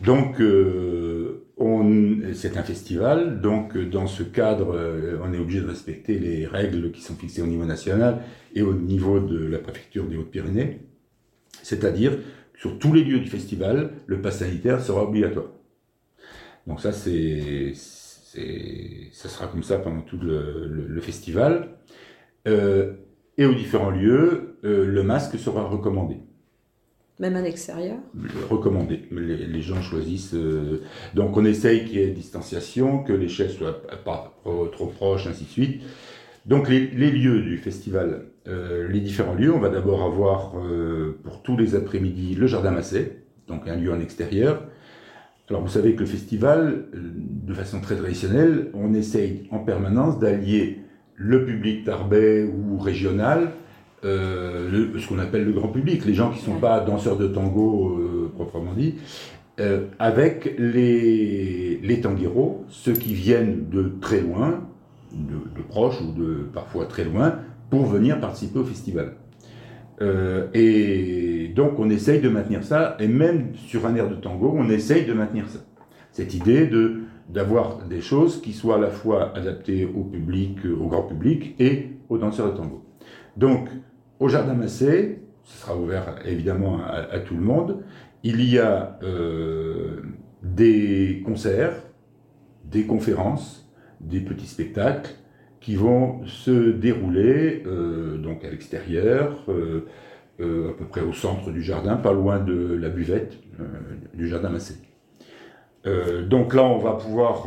Donc, 0.00 0.40
euh, 0.40 1.44
c'est 2.34 2.56
un 2.56 2.62
festival, 2.62 3.40
donc 3.40 3.76
dans 3.76 4.06
ce 4.06 4.22
cadre, 4.22 4.74
euh, 4.74 5.18
on 5.22 5.32
est 5.32 5.38
obligé 5.38 5.60
de 5.60 5.66
respecter 5.66 6.18
les 6.18 6.46
règles 6.46 6.92
qui 6.92 7.00
sont 7.02 7.14
fixées 7.14 7.42
au 7.42 7.46
niveau 7.46 7.64
national 7.64 8.22
et 8.54 8.62
au 8.62 8.74
niveau 8.74 9.18
de 9.20 9.46
la 9.46 9.58
préfecture 9.58 10.06
des 10.06 10.16
Hautes-Pyrénées. 10.16 10.80
C'est-à-dire 11.62 12.12
sur 12.54 12.78
tous 12.78 12.92
les 12.92 13.04
lieux 13.04 13.20
du 13.20 13.28
festival, 13.28 13.90
le 14.06 14.20
pass 14.20 14.38
sanitaire 14.38 14.80
sera 14.80 15.02
obligatoire. 15.02 15.50
Donc 16.66 16.80
ça, 16.80 16.92
c'est, 16.92 17.72
ça 17.74 19.28
sera 19.28 19.46
comme 19.46 19.62
ça 19.62 19.78
pendant 19.78 20.02
tout 20.02 20.18
le, 20.18 21.00
festival. 21.00 21.78
Euh, 22.46 22.94
et 23.36 23.46
aux 23.46 23.54
différents 23.54 23.90
lieux, 23.90 24.58
euh, 24.64 24.86
le 24.86 25.02
masque 25.02 25.38
sera 25.38 25.64
recommandé. 25.64 26.16
Même 27.20 27.34
à 27.34 27.42
l'extérieur 27.42 27.96
Recommandé. 28.48 29.00
Les, 29.10 29.60
gens 29.60 29.82
choisissent. 29.82 30.34
Euh, 30.34 30.82
donc 31.14 31.36
on 31.36 31.44
essaye 31.44 31.84
qu'il 31.84 31.98
y 31.98 32.02
ait 32.02 32.10
distanciation, 32.10 33.02
que 33.02 33.12
les 33.12 33.28
chaises 33.28 33.56
soient 33.56 33.82
pas 34.04 34.40
trop 34.72 34.86
proches, 34.86 35.26
ainsi 35.26 35.44
de 35.44 35.50
suite. 35.50 35.82
Donc 36.46 36.68
les, 36.68 36.80
lieux 36.80 37.42
du 37.42 37.58
festival, 37.58 38.26
euh, 38.46 38.88
les 38.88 39.00
différents 39.00 39.34
lieux, 39.34 39.52
on 39.52 39.58
va 39.58 39.68
d'abord 39.68 40.02
avoir 40.02 40.54
euh, 40.56 41.18
pour 41.24 41.42
tous 41.42 41.56
les 41.56 41.74
après-midi 41.74 42.34
le 42.34 42.46
jardin 42.46 42.70
Massé, 42.70 43.18
donc 43.48 43.68
un 43.68 43.76
lieu 43.76 43.92
en 43.92 44.00
extérieur. 44.00 44.62
Alors 45.50 45.62
vous 45.62 45.68
savez 45.68 45.94
que 45.94 46.00
le 46.00 46.06
festival, 46.06 46.86
de 46.92 47.54
façon 47.54 47.80
très 47.80 47.96
traditionnelle, 47.96 48.70
on 48.74 48.94
essaye 48.94 49.48
en 49.50 49.58
permanence 49.58 50.18
d'allier 50.18 50.80
le 51.16 51.44
public 51.44 51.84
tarbais 51.84 52.44
ou 52.44 52.78
régional, 52.78 53.52
ce 54.02 55.08
qu'on 55.08 55.18
appelle 55.18 55.44
le 55.44 55.52
grand 55.52 55.68
public, 55.68 56.04
les 56.04 56.14
gens 56.14 56.30
qui 56.30 56.40
ne 56.40 56.54
sont 56.54 56.60
pas 56.60 56.80
danseurs 56.80 57.16
de 57.16 57.26
tango 57.26 58.30
proprement 58.34 58.72
dit, 58.76 58.94
avec 59.98 60.54
les, 60.58 61.80
les 61.82 62.00
tangueros, 62.00 62.64
ceux 62.68 62.92
qui 62.92 63.14
viennent 63.14 63.68
de 63.70 63.92
très 64.00 64.20
loin, 64.20 64.60
de, 65.12 65.62
proches 65.62 66.00
ou 66.00 66.12
de 66.12 66.46
parfois 66.52 66.86
très 66.86 67.04
loin 67.04 67.36
pour 67.70 67.86
venir 67.86 68.20
participer 68.20 68.58
au 68.58 68.64
festival. 68.64 69.14
Euh, 70.00 70.46
et 70.54 71.52
donc 71.54 71.78
on 71.78 71.90
essaye 71.90 72.20
de 72.20 72.28
maintenir 72.28 72.62
ça, 72.62 72.96
et 73.00 73.08
même 73.08 73.54
sur 73.54 73.86
un 73.86 73.94
air 73.94 74.08
de 74.08 74.14
tango, 74.14 74.54
on 74.56 74.68
essaye 74.70 75.04
de 75.04 75.12
maintenir 75.12 75.48
ça. 75.48 75.60
Cette 76.12 76.34
idée 76.34 76.66
de 76.66 77.02
d'avoir 77.28 77.84
des 77.86 78.00
choses 78.00 78.40
qui 78.40 78.54
soient 78.54 78.76
à 78.76 78.78
la 78.78 78.88
fois 78.88 79.36
adaptées 79.36 79.84
au 79.84 80.02
public, 80.02 80.60
au 80.64 80.86
grand 80.86 81.02
public 81.02 81.54
et 81.58 81.90
aux 82.08 82.16
danseurs 82.16 82.52
de 82.52 82.56
tango. 82.56 82.86
Donc 83.36 83.68
au 84.20 84.28
Jardin 84.28 84.54
Massé, 84.54 85.20
ce 85.44 85.62
sera 85.62 85.76
ouvert 85.76 86.16
évidemment 86.26 86.80
à, 86.84 87.18
tout 87.20 87.34
le 87.34 87.42
monde, 87.42 87.82
il 88.22 88.42
y 88.42 88.58
a 88.58 88.98
euh, 89.02 90.02
des 90.42 91.22
concerts, 91.24 91.74
des 92.64 92.84
conférences, 92.84 93.70
des 94.00 94.20
petits 94.20 94.46
spectacles 94.46 95.12
qui 95.60 95.74
vont 95.76 96.24
se 96.26 96.70
dérouler 96.70 97.62
euh, 97.66 98.18
donc 98.18 98.44
à 98.44 98.50
l'extérieur, 98.50 99.44
euh, 99.48 99.86
à 100.40 100.72
peu 100.74 100.84
près 100.84 101.00
au 101.00 101.12
centre 101.12 101.50
du 101.50 101.62
jardin, 101.62 101.96
pas 101.96 102.12
loin 102.12 102.38
de 102.38 102.76
la 102.80 102.88
buvette 102.88 103.38
du 104.14 104.28
jardin 104.28 104.50
Massé. 104.50 104.74
Donc 105.84 106.54
là, 106.54 106.64
on 106.64 106.78
va 106.78 106.92
pouvoir 106.92 107.46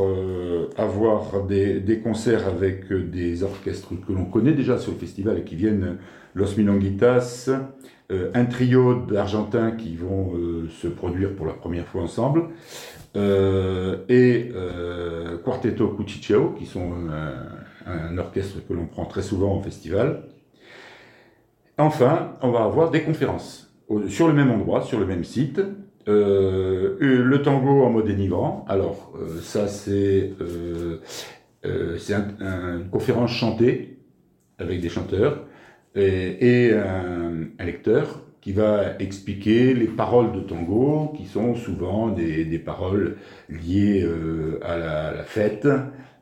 avoir 0.77 1.43
des, 1.43 2.01
concerts 2.03 2.47
avec 2.47 2.91
des 2.91 3.43
orchestres 3.43 3.89
que 4.07 4.13
l'on 4.13 4.25
connaît 4.25 4.53
déjà 4.53 4.79
sur 4.79 4.93
le 4.93 4.97
festival 4.97 5.37
et 5.37 5.43
qui 5.43 5.55
viennent 5.55 5.97
Los 6.33 6.57
Milonguitas, 6.57 7.49
un 8.09 8.45
trio 8.45 8.95
d'Argentins 9.05 9.71
qui 9.71 9.95
vont 9.95 10.33
se 10.69 10.87
produire 10.87 11.35
pour 11.35 11.45
la 11.45 11.53
première 11.53 11.85
fois 11.85 12.01
ensemble, 12.01 12.49
euh, 13.17 13.97
et 14.07 14.51
euh, 14.55 15.37
Quartetto 15.39 15.89
Cuciceo, 15.89 16.51
qui 16.57 16.65
sont 16.65 16.91
un, 17.85 18.17
orchestre 18.17 18.59
que 18.67 18.73
l'on 18.73 18.85
prend 18.85 19.05
très 19.05 19.21
souvent 19.21 19.57
au 19.57 19.61
festival. 19.61 20.23
Enfin, 21.77 22.37
on 22.41 22.51
va 22.51 22.63
avoir 22.63 22.91
des 22.91 23.01
conférences 23.01 23.73
sur 24.07 24.27
le 24.27 24.33
même 24.33 24.51
endroit, 24.51 24.81
sur 24.81 24.99
le 24.99 25.05
même 25.05 25.23
site. 25.23 25.61
Euh, 26.07 26.97
le 26.99 27.41
tango 27.41 27.83
en 27.83 27.89
mode 27.89 28.05
dénigrant. 28.05 28.65
Alors, 28.67 29.13
ça, 29.41 29.67
c'est 29.67 30.33
c'est 31.63 32.13
une 32.13 32.89
conférence 32.91 33.31
chantée 33.31 33.99
avec 34.57 34.81
des 34.81 34.89
chanteurs 34.89 35.45
et, 35.95 36.71
un, 36.73 37.63
lecteur 37.63 38.23
qui 38.41 38.53
va 38.53 38.97
expliquer 38.99 39.73
les 39.73 39.85
paroles 39.85 40.31
de 40.31 40.39
tango, 40.39 41.13
qui 41.15 41.25
sont 41.25 41.53
souvent 41.55 42.09
des, 42.09 42.43
des 42.43 42.57
paroles 42.57 43.17
liées 43.49 44.01
euh, 44.03 44.59
à, 44.63 44.77
la, 44.77 45.23
fête, 45.23 45.67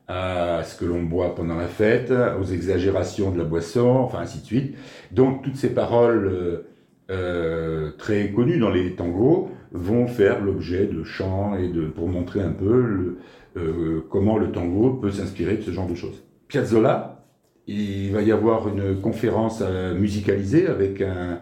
à 0.09 0.63
ce 0.63 0.77
que 0.77 0.83
l'on 0.83 1.03
boit 1.03 1.33
pendant 1.33 1.55
la 1.55 1.67
fête, 1.67 2.12
aux 2.12 2.43
exagérations 2.43 3.31
de 3.31 3.38
la 3.38 3.45
boisson, 3.45 3.88
enfin 3.88 4.19
ainsi 4.19 4.41
de 4.41 4.45
suite. 4.45 4.75
Donc 5.12 5.43
toutes 5.43 5.55
ces 5.55 5.74
paroles 5.74 6.27
euh, 6.27 6.67
euh 7.09 7.91
très 7.98 8.31
connues 8.31 8.59
dans 8.59 8.69
les 8.69 8.95
tangos 8.95 9.50
vont 9.71 10.07
faire 10.07 10.43
l'objet 10.43 10.85
de 10.88 11.03
chants 11.03 11.55
et 11.55 11.69
de 11.69 11.85
pour 11.85 12.07
montrer 12.07 12.41
un 12.41 12.51
peu 12.51 13.17
euh, 13.57 14.01
comment 14.09 14.38
le 14.38 14.51
tango 14.51 14.93
peut 14.93 15.11
s'inspirer 15.11 15.57
de 15.57 15.61
ce 15.61 15.71
genre 15.71 15.88
de 15.88 15.95
choses. 15.95 16.23
Piazzolla, 16.47 17.25
il 17.67 18.11
va 18.11 18.21
y 18.21 18.31
avoir 18.31 18.67
une 18.67 18.99
conférence 18.99 19.61
euh, 19.61 19.93
musicalisée 19.93 20.67
avec 20.67 21.01
un, 21.01 21.41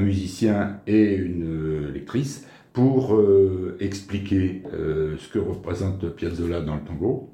musicien 0.00 0.80
et 0.86 1.14
une 1.14 1.92
lectrice 1.92 2.46
pour 2.72 3.14
euh, 3.14 3.76
expliquer 3.78 4.62
euh, 4.72 5.16
ce 5.18 5.28
que 5.28 5.38
représente 5.38 6.08
Piazzolla 6.14 6.62
dans 6.62 6.76
le 6.76 6.80
tango. 6.80 7.28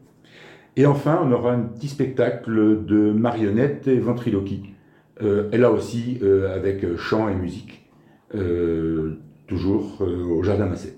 Et 0.76 0.86
enfin, 0.86 1.20
on 1.22 1.30
aura 1.30 1.52
un 1.52 1.60
petit 1.60 1.88
spectacle 1.88 2.84
de 2.84 3.12
marionnettes 3.12 3.86
et 3.86 3.98
ventriloquie. 4.00 4.74
Euh, 5.22 5.48
et 5.52 5.56
là 5.56 5.70
aussi, 5.70 6.18
euh, 6.22 6.54
avec 6.54 6.96
chant 6.96 7.28
et 7.28 7.34
musique, 7.34 7.88
euh, 8.34 9.18
toujours 9.46 10.00
au 10.00 10.42
Jardin 10.42 10.66
Massé. 10.66 10.96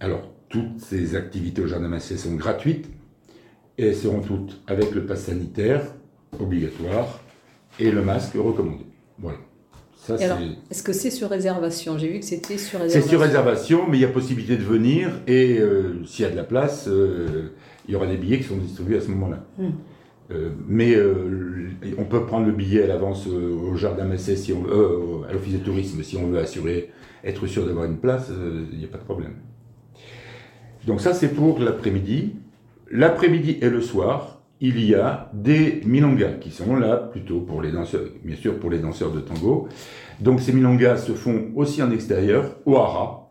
Alors, 0.00 0.22
toutes 0.48 0.80
ces 0.80 1.16
activités 1.16 1.62
au 1.62 1.66
Jardin 1.66 1.88
Massé 1.88 2.16
sont 2.16 2.34
gratuites 2.34 2.88
et 3.78 3.88
elles 3.88 3.96
seront 3.96 4.20
toutes 4.20 4.60
avec 4.66 4.92
le 4.92 5.06
pass 5.06 5.24
sanitaire 5.24 5.82
obligatoire 6.38 7.20
et 7.78 7.90
le 7.90 8.02
masque 8.02 8.34
recommandé. 8.34 8.84
Voilà. 9.18 9.38
Est-ce 10.70 10.82
que 10.82 10.92
c'est 10.92 11.10
sur 11.10 11.28
réservation? 11.28 11.98
J'ai 11.98 12.08
vu 12.08 12.20
que 12.20 12.24
c'était 12.24 12.58
sur 12.58 12.80
réservation. 12.80 13.02
C'est 13.02 13.08
sur 13.08 13.20
réservation, 13.20 13.86
mais 13.88 13.98
il 13.98 14.00
y 14.00 14.04
a 14.04 14.08
possibilité 14.08 14.56
de 14.56 14.62
venir 14.62 15.10
et 15.26 15.58
euh, 15.58 16.04
s'il 16.06 16.24
y 16.24 16.28
a 16.28 16.30
de 16.30 16.36
la 16.36 16.44
place, 16.44 16.88
euh, 16.88 17.50
il 17.86 17.92
y 17.92 17.96
aura 17.96 18.06
des 18.06 18.16
billets 18.16 18.38
qui 18.38 18.44
sont 18.44 18.56
distribués 18.56 18.96
à 18.96 19.00
ce 19.00 19.08
moment-là. 19.08 19.44
Mm. 19.58 19.68
Euh, 20.32 20.50
mais 20.68 20.94
euh, 20.94 21.70
on 21.98 22.04
peut 22.04 22.24
prendre 22.24 22.46
le 22.46 22.52
billet 22.52 22.84
à 22.84 22.86
l'avance 22.86 23.26
euh, 23.26 23.52
au 23.52 23.74
jardin 23.76 24.04
Massé, 24.04 24.36
si 24.36 24.52
on 24.52 24.62
veut, 24.62 25.28
à 25.28 25.32
l'office 25.32 25.54
de 25.54 25.58
tourisme, 25.58 26.02
si 26.02 26.16
on 26.16 26.28
veut 26.28 26.38
assurer, 26.38 26.90
être 27.24 27.46
sûr 27.46 27.66
d'avoir 27.66 27.84
une 27.86 27.98
place, 27.98 28.30
il 28.72 28.78
n'y 28.78 28.84
a 28.84 28.88
pas 28.88 28.98
de 28.98 29.04
problème. 29.04 29.34
Donc 30.86 31.00
ça, 31.00 31.12
c'est 31.12 31.34
pour 31.34 31.58
l'après-midi. 31.58 32.36
L'après-midi 32.90 33.58
et 33.60 33.68
le 33.68 33.80
soir, 33.80 34.40
il 34.60 34.84
y 34.84 34.94
a 34.94 35.30
des 35.32 35.80
milongas 35.84 36.34
qui 36.40 36.50
sont 36.50 36.76
là 36.76 36.96
plutôt 36.96 37.40
pour 37.40 37.62
les 37.62 37.72
danseurs, 37.72 38.02
bien 38.24 38.36
sûr 38.36 38.58
pour 38.58 38.70
les 38.70 38.78
danseurs 38.78 39.10
de 39.10 39.20
tango. 39.20 39.68
Donc 40.20 40.40
ces 40.40 40.52
milongas 40.52 40.98
se 40.98 41.12
font 41.12 41.50
aussi 41.54 41.82
en 41.82 41.90
extérieur, 41.90 42.56
au 42.66 42.76
hara. 42.76 43.30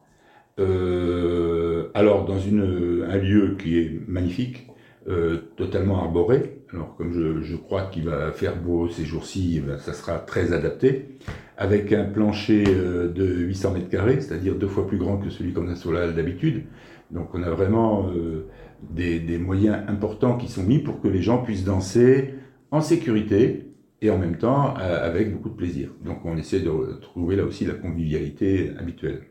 Euh, 0.60 1.90
alors 1.94 2.26
dans 2.26 2.38
un 2.38 3.18
lieu 3.18 3.56
qui 3.60 3.80
est 3.80 4.00
magnifique, 4.08 4.68
euh, 5.08 5.38
totalement 5.56 6.02
arboré. 6.02 6.59
Alors 6.72 6.96
comme 6.96 7.42
je, 7.42 7.56
crois 7.56 7.84
qu'il 7.84 8.06
va 8.06 8.32
faire 8.32 8.56
beau 8.56 8.90
ces 8.90 9.04
jours-ci, 9.04 9.60
eh 9.64 9.78
ça 9.80 9.94
sera 9.94 10.20
très 10.20 10.54
adapté, 10.54 11.18
avec 11.58 11.92
un 11.94 12.06
plancher 12.06 12.64
euh, 12.68 13.08
de 13.10 13.26
800 13.26 13.74
mètres 13.74 13.90
carrés, 13.90 14.22
c'est-à-dire 14.22 14.56
deux 14.56 14.68
fois 14.68 14.88
plus 14.88 14.98
grand 14.98 15.18
que 15.18 15.32
celui 15.32 15.52
qu'on 15.52 15.68
a 15.68 15.76
sur 15.76 15.92
la 15.92 16.12
d'habitude. 16.12 16.66
Donc 17.10 17.34
on 17.34 17.42
a 17.42 17.50
vraiment 17.50 18.12
euh, 18.12 18.48
des, 18.92 19.40
moyens 19.40 19.78
importants 19.88 20.38
qui 20.38 20.48
sont 20.48 20.62
mis 20.62 20.78
pour 20.78 21.02
que 21.02 21.08
les 21.08 21.24
gens 21.24 21.42
puissent 21.42 21.64
danser 21.64 22.36
en 22.70 22.82
sécurité 22.82 23.72
et 24.04 24.12
en 24.12 24.20
même 24.20 24.38
temps 24.38 24.76
euh, 24.80 25.08
avec 25.08 25.34
beaucoup 25.34 25.50
de 25.50 25.56
plaisir. 25.56 25.90
Donc 26.06 26.24
on 26.24 26.38
essaie 26.38 26.60
de 26.60 27.00
trouver 27.02 27.36
là 27.36 27.46
aussi 27.46 27.66
la 27.66 27.74
convivialité 27.74 28.74
habituelle. 28.78 29.24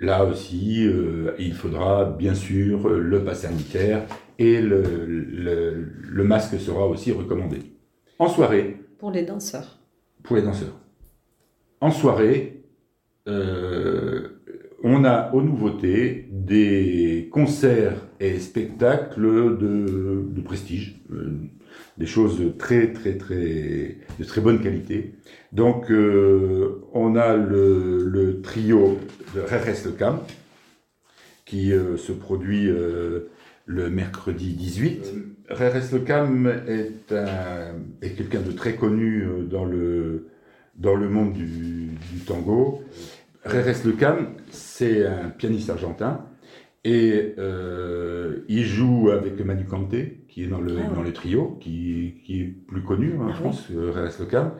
Là 0.00 0.24
aussi, 0.24 0.88
il 1.38 1.54
faudra 1.54 2.04
bien 2.04 2.34
sûr 2.34 2.88
le 2.88 3.22
pass 3.22 3.42
sanitaire 3.42 4.02
et 4.38 4.60
le, 4.60 4.82
le, 5.06 5.86
le, 6.00 6.24
masque 6.24 6.58
sera 6.58 6.86
aussi 6.86 7.12
recommandé. 7.12 7.58
En 8.18 8.28
soirée. 8.28 8.76
Pour 8.98 9.10
les 9.10 9.22
danseurs. 9.22 9.78
Pour 10.22 10.36
les 10.36 10.42
danseurs. 10.42 10.78
En 11.80 11.90
soirée, 11.90 12.64
euh, 13.28 14.28
on 14.82 15.04
a 15.04 15.32
aux 15.32 15.42
nouveautés 15.42 16.28
des 16.30 17.28
concerts 17.32 18.06
et 18.20 18.38
spectacles 18.38 19.56
de, 19.58 20.24
de 20.28 20.40
prestige, 20.42 21.00
euh, 21.12 21.32
des 21.96 22.06
choses 22.06 22.52
très 22.58 22.92
très 22.92 23.16
très 23.16 23.98
de 24.18 24.24
très 24.24 24.40
bonne 24.40 24.60
qualité. 24.60 25.14
Donc 25.52 25.90
euh, 25.90 26.82
on 26.92 27.16
a 27.16 27.34
le, 27.34 28.04
le, 28.04 28.40
trio 28.42 28.98
de 29.34 29.40
Reres 29.40 29.84
Le 29.86 29.92
Cam 29.92 30.20
qui 31.44 31.70
se 31.70 32.12
produit 32.12 32.70
le 33.66 33.90
mercredi 33.90 34.54
18. 34.54 35.14
Reres 35.50 35.92
Le 35.92 35.98
Cam 36.00 36.46
est, 36.66 37.12
un, 37.12 37.74
est 38.02 38.10
quelqu'un 38.10 38.40
de 38.40 38.52
très 38.52 38.74
connu 38.74 39.22
euh, 39.22 39.44
dans 39.44 39.64
le 39.64 40.28
dans 40.76 40.96
le 40.96 41.08
monde 41.08 41.32
du, 41.32 41.90
du 42.12 42.20
tango. 42.26 42.82
Reres 43.44 43.84
Le 43.84 43.92
Cam, 43.92 44.34
c'est 44.50 45.06
un 45.06 45.28
pianiste 45.28 45.70
argentin 45.70 46.26
et 46.84 47.34
euh, 47.38 48.40
il 48.48 48.64
joue 48.64 49.10
avec 49.10 49.40
Manu 49.40 49.64
Kanté, 49.64 50.24
qui 50.28 50.44
est 50.44 50.48
dans 50.48 50.60
le, 50.60 50.76
ah 50.78 50.88
ouais. 50.88 50.94
dans 50.94 51.02
le 51.02 51.12
trio, 51.14 51.56
qui, 51.60 52.16
qui 52.24 52.42
est 52.42 52.44
plus 52.44 52.82
connu 52.82 53.14
hein, 53.18 53.24
en 53.24 53.28
ah 53.30 53.34
France, 53.34 53.66
oui. 53.70 53.76
Reres 53.76 54.12
Le 54.20 54.26
Cam. 54.26 54.52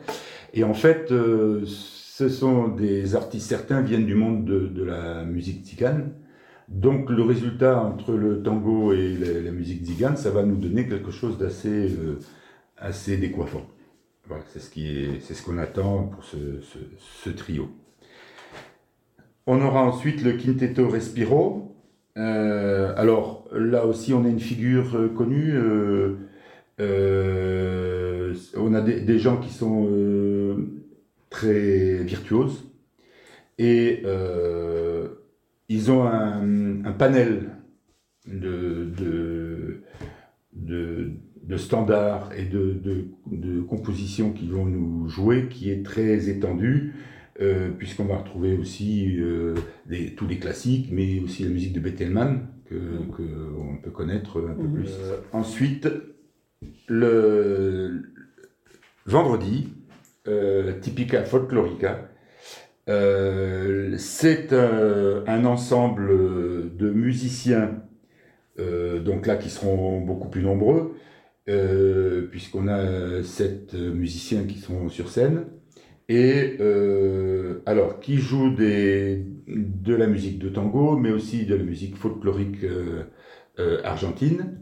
Et 0.54 0.64
en 0.64 0.72
fait, 0.72 1.12
euh, 1.12 1.62
ce 1.66 2.30
sont 2.30 2.68
des 2.68 3.14
artistes, 3.14 3.48
certains 3.48 3.82
viennent 3.82 4.06
du 4.06 4.14
monde 4.14 4.46
de, 4.46 4.66
de, 4.66 4.84
la 4.84 5.24
musique 5.24 5.66
tzigane. 5.66 6.12
Donc 6.68 7.10
le 7.10 7.22
résultat 7.22 7.78
entre 7.82 8.12
le 8.12 8.42
tango 8.42 8.92
et 8.92 9.16
la, 9.16 9.50
musique 9.50 9.84
tzigane, 9.84 10.16
ça 10.16 10.30
va 10.30 10.42
nous 10.44 10.56
donner 10.56 10.88
quelque 10.88 11.10
chose 11.10 11.36
d'assez 11.36 11.90
euh, 11.92 12.18
assez 12.78 13.18
décoiffant. 13.18 13.66
Voilà, 14.26 14.42
c'est 14.48 14.60
ce 14.60 15.42
qu'on 15.42 15.58
attend 15.58 16.04
pour 16.04 16.24
ce, 16.24 17.30
trio. 17.30 17.68
On 19.46 19.60
aura 19.60 19.82
ensuite 19.82 20.22
le 20.22 20.32
Quintetto 20.32 20.88
Respiro. 20.88 21.76
Euh, 22.16 22.94
alors 22.96 23.46
là 23.52 23.84
aussi, 23.84 24.14
on 24.14 24.24
a 24.24 24.28
une 24.28 24.40
figure 24.40 24.96
euh, 24.96 25.08
connue. 25.08 25.58
On 28.56 28.74
a 28.74 28.80
des, 28.80 29.00
des, 29.00 29.18
gens 29.18 29.36
qui 29.36 29.50
sont 29.50 29.86
très 31.28 31.98
virtuoses 31.98 32.64
et 33.58 34.02
ils 35.68 35.90
ont 35.90 36.04
un, 36.04 36.84
un 36.84 36.92
panel 36.92 37.50
de, 38.26 38.90
de, 38.96 39.82
de, 40.52 41.10
de, 41.42 41.56
standards 41.56 42.30
et 42.36 42.44
de, 42.44 43.60
compositions 43.68 44.32
qui 44.32 44.48
vont 44.48 44.66
nous 44.66 45.08
jouer 45.08 45.48
qui 45.48 45.70
est 45.70 45.84
très 45.84 46.28
étendu. 46.28 46.94
Euh, 47.40 47.70
puisqu'on 47.76 48.04
va 48.04 48.18
retrouver 48.18 48.56
aussi 48.56 49.16
euh, 49.18 49.54
des, 49.86 50.14
tous 50.14 50.28
les 50.28 50.38
classiques, 50.38 50.90
mais 50.92 51.18
aussi 51.18 51.42
la 51.42 51.48
musique 51.48 51.72
de 51.72 51.80
Bettelman, 51.80 52.46
que, 52.66 52.74
que 53.16 53.22
on 53.58 53.76
peut 53.78 53.90
connaître 53.90 54.40
un 54.40 54.54
peu 54.54 54.62
mmh. 54.62 54.72
plus. 54.72 54.90
Euh, 55.00 55.16
ensuite, 55.32 55.88
le 56.86 58.02
vendredi, 59.06 59.68
euh, 60.28 60.78
Typica 60.80 61.24
Folklorica, 61.24 62.08
euh, 62.88 63.96
c'est 63.98 64.52
un, 64.52 65.24
un, 65.26 65.44
ensemble 65.44 66.76
de 66.76 66.90
musiciens, 66.90 67.82
euh, 68.58 69.00
donc 69.00 69.26
là 69.26 69.36
qui 69.36 69.50
seront 69.50 70.00
beaucoup 70.00 70.28
plus 70.28 70.42
nombreux, 70.42 70.94
euh, 71.48 72.28
puisqu'on 72.30 72.68
a 72.68 73.22
sept 73.22 73.74
musiciens 73.74 74.44
qui 74.44 74.58
sont 74.58 74.88
sur 74.88 75.08
scène, 75.10 75.46
et 76.08 76.56
euh, 76.60 77.62
alors 77.66 78.00
qui 78.00 78.16
jouent 78.18 78.54
de 78.54 79.94
la 79.94 80.06
musique 80.06 80.38
de 80.38 80.48
tango, 80.50 80.96
mais 80.96 81.10
aussi 81.10 81.46
de 81.46 81.54
la 81.54 81.64
musique 81.64 81.96
folklorique 81.96 82.64
argentine, 83.84 84.58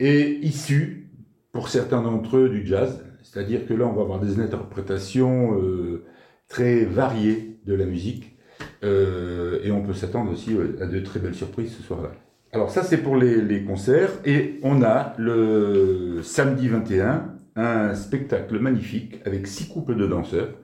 et 0.00 0.38
issus 0.42 1.10
pour 1.52 1.68
certains 1.68 2.02
d'entre 2.02 2.36
eux 2.36 2.48
du 2.48 2.66
jazz, 2.66 3.04
c'est-à-dire 3.22 3.66
que 3.66 3.74
là 3.74 3.86
on 3.86 3.92
va 3.92 4.02
avoir 4.02 4.20
des 4.20 4.40
interprétations 4.40 5.60
euh, 5.60 6.04
très 6.48 6.84
variées 6.84 7.47
de 7.68 7.74
la 7.74 7.84
musique 7.84 8.36
euh, 8.82 9.60
et 9.62 9.70
on 9.70 9.82
peut 9.82 9.92
s'attendre 9.92 10.32
aussi 10.32 10.56
à 10.80 10.86
de 10.86 11.00
très 11.00 11.20
belles 11.20 11.34
surprises 11.34 11.74
ce 11.76 11.82
soir-là. 11.82 12.12
Alors 12.52 12.70
ça 12.70 12.82
c'est 12.82 12.98
pour 12.98 13.16
les, 13.16 13.42
les, 13.42 13.62
concerts 13.62 14.10
et 14.24 14.58
on 14.62 14.82
a 14.82 15.14
le 15.18 16.20
samedi 16.22 16.68
21 16.68 17.34
un 17.56 17.94
spectacle 17.94 18.58
magnifique 18.58 19.20
avec 19.26 19.46
six 19.46 19.68
couples 19.68 19.96
de 19.96 20.06
danseurs 20.06 20.54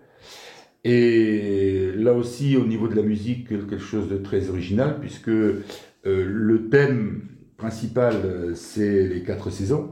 et 0.82 1.92
là 1.96 2.14
aussi 2.14 2.56
au 2.56 2.64
niveau 2.64 2.88
de 2.88 2.94
la 2.94 3.02
musique 3.02 3.48
quelque 3.48 3.78
chose 3.78 4.08
de 4.08 4.16
très 4.16 4.48
original 4.48 4.98
puisque 4.98 5.28
euh, 5.28 5.60
le 6.04 6.68
thème 6.70 7.28
principal 7.58 8.52
c'est 8.54 9.06
les 9.06 9.22
quatre 9.22 9.50
saisons. 9.50 9.90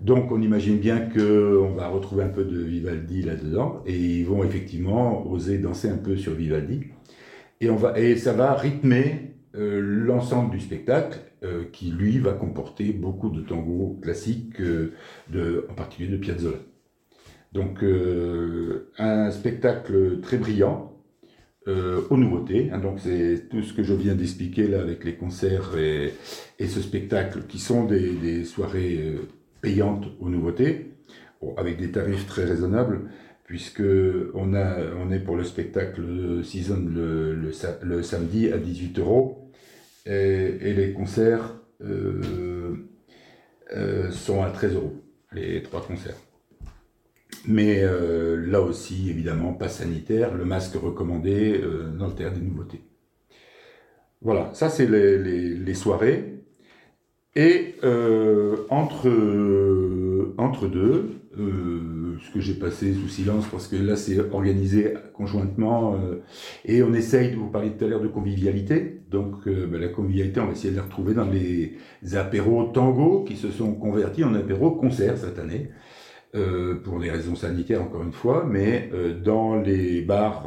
Donc 0.00 0.32
on 0.32 0.40
imagine 0.40 0.78
bien 0.78 0.98
qu'on 0.98 1.74
va 1.74 1.88
retrouver 1.88 2.24
un 2.24 2.28
peu 2.28 2.44
de 2.44 2.58
Vivaldi 2.58 3.22
là-dedans, 3.22 3.82
et 3.84 3.96
ils 3.96 4.24
vont 4.24 4.42
effectivement 4.44 5.30
oser 5.30 5.58
danser 5.58 5.88
un 5.88 5.98
peu 5.98 6.16
sur 6.16 6.32
Vivaldi. 6.32 6.84
Et, 7.60 7.68
on 7.68 7.76
va, 7.76 7.98
et 7.98 8.16
ça 8.16 8.32
va 8.32 8.54
rythmer 8.54 9.34
euh, 9.54 9.80
l'ensemble 9.80 10.52
du 10.52 10.60
spectacle, 10.60 11.18
euh, 11.42 11.64
qui 11.70 11.90
lui 11.90 12.18
va 12.18 12.32
comporter 12.32 12.92
beaucoup 12.92 13.28
de 13.28 13.42
tango 13.42 13.98
classiques, 14.00 14.60
euh, 14.60 14.92
de, 15.30 15.66
en 15.70 15.74
particulier 15.74 16.08
de 16.08 16.16
Piazzolla. 16.16 16.58
Donc 17.52 17.82
un 18.98 19.30
spectacle 19.32 20.20
très 20.20 20.36
brillant, 20.36 20.86
aux 21.66 22.16
nouveautés. 22.16 22.70
Hein, 22.72 22.78
donc 22.78 23.00
c'est 23.00 23.48
tout 23.48 23.62
ce 23.62 23.72
que 23.72 23.82
je 23.82 23.92
viens 23.92 24.14
d'expliquer 24.14 24.68
là 24.68 24.80
avec 24.80 25.04
les 25.04 25.16
concerts 25.16 25.76
et, 25.76 26.12
ce 26.64 26.80
spectacle 26.80 27.42
qui 27.48 27.58
sont 27.58 27.86
des 27.86 28.44
soirées 28.44 29.16
payante 29.60 30.06
aux 30.20 30.28
nouveautés, 30.28 30.92
avec 31.56 31.78
des 31.78 31.90
tarifs 31.90 32.26
très 32.26 32.44
raisonnables, 32.44 33.10
puisque 33.44 33.82
on, 34.34 34.54
est 35.10 35.18
pour 35.18 35.36
le 35.36 35.44
spectacle 35.44 36.02
Season 36.44 36.86
le, 36.88 38.02
samedi 38.02 38.52
à 38.52 38.58
18 38.58 38.98
euros, 38.98 39.50
et, 40.06 40.72
les 40.72 40.92
concerts 40.92 41.56
euh, 41.82 42.76
euh, 43.72 44.10
sont 44.10 44.42
à 44.42 44.50
13 44.50 44.74
euros, 44.74 44.94
les 45.32 45.62
trois 45.62 45.82
concerts. 45.82 46.16
Mais 47.46 47.82
euh, 47.82 48.36
là 48.46 48.60
aussi, 48.60 49.08
évidemment, 49.08 49.54
pas 49.54 49.68
sanitaire, 49.68 50.34
le 50.34 50.44
masque 50.44 50.74
recommandé 50.74 51.60
dans 51.98 52.06
le 52.06 52.14
théâtre 52.14 52.36
des 52.36 52.44
nouveautés. 52.44 52.82
Voilà, 54.22 54.50
ça 54.52 54.68
c'est 54.68 54.86
les, 54.86 55.74
soirées. 55.74 56.39
Et 57.36 57.76
euh, 57.84 58.56
entre, 58.70 59.08
euh, 59.08 60.34
entre 60.36 60.66
deux, 60.66 61.10
euh, 61.38 62.16
ce 62.20 62.34
que 62.34 62.40
j'ai 62.40 62.54
passé 62.54 62.92
sous 62.92 63.08
silence 63.08 63.46
parce 63.50 63.68
que 63.68 63.76
là 63.76 63.94
c'est 63.94 64.18
organisé 64.32 64.94
conjointement 65.14 65.96
et 66.64 66.82
on 66.82 66.92
essaye 66.92 67.30
de 67.30 67.36
vous 67.36 67.48
parler 67.48 67.70
tout 67.70 67.84
à 67.84 67.88
l'heure 67.88 68.00
de 68.00 68.08
convivialité. 68.08 69.00
Donc 69.08 69.48
ben, 69.48 69.80
la 69.80 69.88
convivialité, 69.88 70.40
on 70.40 70.46
va 70.46 70.52
essayer 70.52 70.72
de 70.72 70.76
la 70.76 70.82
retrouver 70.82 71.14
dans 71.14 71.28
les 71.30 71.78
apéros 72.14 72.64
tango 72.64 73.22
qui 73.22 73.36
se 73.36 73.50
sont 73.50 73.74
convertis 73.74 74.24
en 74.24 74.34
apéros 74.34 74.72
concert 74.72 75.16
cette 75.16 75.38
année. 75.38 75.70
pour 76.84 77.00
des 77.00 77.10
raisons 77.10 77.36
sanitaires 77.36 77.82
encore 77.82 78.02
une 78.02 78.12
fois, 78.12 78.44
mais 78.48 78.90
dans 79.24 79.56
les 79.56 80.02
bars 80.02 80.46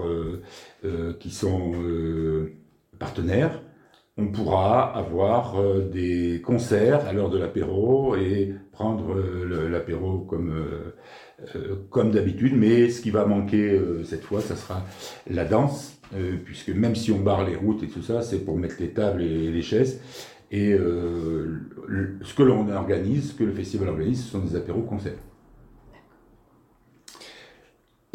qui 1.20 1.32
sont 1.32 1.72
partenaires, 3.00 3.63
on 4.18 4.28
pourra 4.28 4.96
avoir 4.96 5.60
euh, 5.60 5.90
des 5.90 6.42
concerts 6.42 7.08
à 7.08 7.14
l'heure 7.14 7.32
de 7.32 7.40
l'apéro 7.40 8.16
et 8.16 8.54
prendre 8.72 9.16
euh, 9.16 9.68
l'apéro 9.70 10.20
comme, 10.20 10.54
euh, 11.56 11.76
comme 11.90 12.12
d'habitude. 12.12 12.54
Mais 12.56 12.90
ce 12.90 13.02
qui 13.02 13.10
va 13.10 13.26
manquer 13.26 13.80
cette 14.04 14.24
fois, 14.24 14.42
ça 14.42 14.56
sera 14.56 14.84
la 15.30 15.46
danse, 15.46 16.00
puisque 16.46 16.70
même 16.70 16.96
si 16.96 17.12
on 17.12 17.20
barre 17.20 17.46
les 17.46 17.56
routes 17.56 17.82
et 17.84 17.88
tout 17.88 18.04
ça, 18.04 18.22
c'est 18.22 18.46
pour 18.46 18.58
mettre 18.58 18.76
les 18.80 18.90
tables 18.90 19.24
et 19.24 19.52
les 19.52 19.62
chaises. 19.62 20.00
Et 20.52 20.74
ce 20.74 22.34
que 22.36 22.44
l'on 22.44 22.70
organise, 22.70 23.32
ce 23.32 23.34
que 23.34 23.44
le 23.44 23.54
festival 23.54 23.90
organise, 23.90 24.24
ce 24.24 24.32
sont 24.32 24.40
des 24.40 24.56
apéros 24.56 24.84
concerts. 24.84 25.18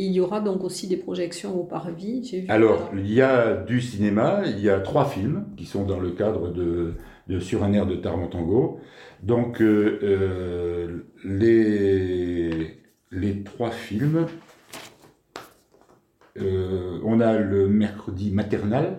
Il 0.01 0.13
y 0.13 0.21
aura 0.21 0.41
donc 0.41 0.63
aussi 0.63 0.87
des 0.87 0.97
projections 0.97 1.59
au 1.59 1.65
parvis. 1.65 2.45
Alors, 2.49 2.89
il 2.95 3.13
y 3.13 3.21
a 3.21 3.57
du 3.57 3.81
cinéma, 3.81 4.43
il 4.47 4.61
y 4.61 4.71
a 4.71 4.79
trois 4.79 5.05
films 5.05 5.47
qui 5.57 5.67
sont 5.67 5.85
dans 5.85 5.99
le 5.99 6.13
cadre 6.13 6.53
de, 6.53 6.95
Sur 7.41 7.65
un 7.65 7.73
air 7.73 7.85
de 7.85 7.97
Tarmontango. 7.97 8.79
Donc, 9.25 9.61
euh, 9.61 9.99
euh, 10.05 10.99
les, 11.25 12.79
les 13.11 13.43
trois 13.43 13.73
films, 13.73 14.27
euh, 16.41 17.01
on 17.05 17.21
a 17.21 17.37
le 17.37 17.67
mercredi 17.67 18.31
maternal, 18.31 18.99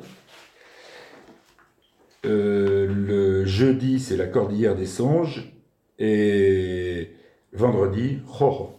le 2.25 3.45
jeudi 3.45 3.99
c'est 4.01 4.17
la 4.17 4.27
Cordillère 4.27 4.75
des 4.75 4.85
Songes 4.85 5.53
et 5.97 7.11
vendredi, 7.53 8.19
Roro. 8.27 8.78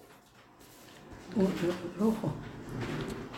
Oh, 1.39 1.43
oh, 2.01 2.15
oh. 2.25 2.29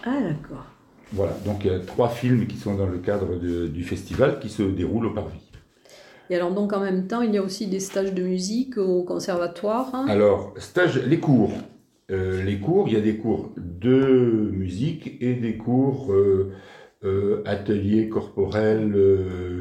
Ah, 0.05 0.21
d'accord. 0.21 0.67
Voilà, 1.13 1.33
donc 1.45 1.65
il 1.65 1.71
y 1.71 1.75
a 1.75 1.79
trois 1.79 2.09
films 2.09 2.47
qui 2.47 2.57
sont 2.57 2.75
dans 2.75 2.87
le 2.87 2.99
cadre 2.99 3.37
du 3.37 3.85
festival 3.85 4.41
qui 4.41 4.49
se 4.49 4.63
déroulent 4.63 5.07
au 5.07 5.11
Parvis. 5.11 5.53
Et 6.31 6.37
alors, 6.37 6.53
donc 6.53 6.73
en 6.73 6.81
même 6.81 7.07
temps, 7.07 7.21
il 7.21 7.35
y 7.35 7.39
a 7.39 7.43
aussi 7.43 7.67
des 7.67 7.81
stages 7.81 8.15
de 8.15 8.23
musique 8.23 8.79
au 8.79 9.03
conservatoire 9.03 9.95
hein? 9.95 10.07
Alors, 10.09 10.55
stage, 10.57 11.05
les 11.05 11.21
cours. 11.21 11.53
Euh, 12.11 12.43
les 12.43 12.59
cours, 12.59 12.89
il 12.89 12.95
y 12.95 12.97
a 12.97 13.01
des 13.01 13.17
cours 13.17 13.53
de 13.57 14.51
musique 14.53 15.19
et 15.21 15.35
des 15.35 15.57
cours 15.57 16.13
euh, 16.13 16.53
euh, 17.05 17.43
atelier 17.45 18.09
corporel 18.09 18.97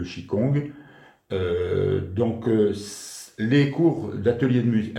Qigong. 0.06 0.72
donc, 2.16 2.46
les 3.38 3.72
cours 3.72 4.12
d'atelier 4.14 4.62
de 4.62 4.70
musique 4.70 4.98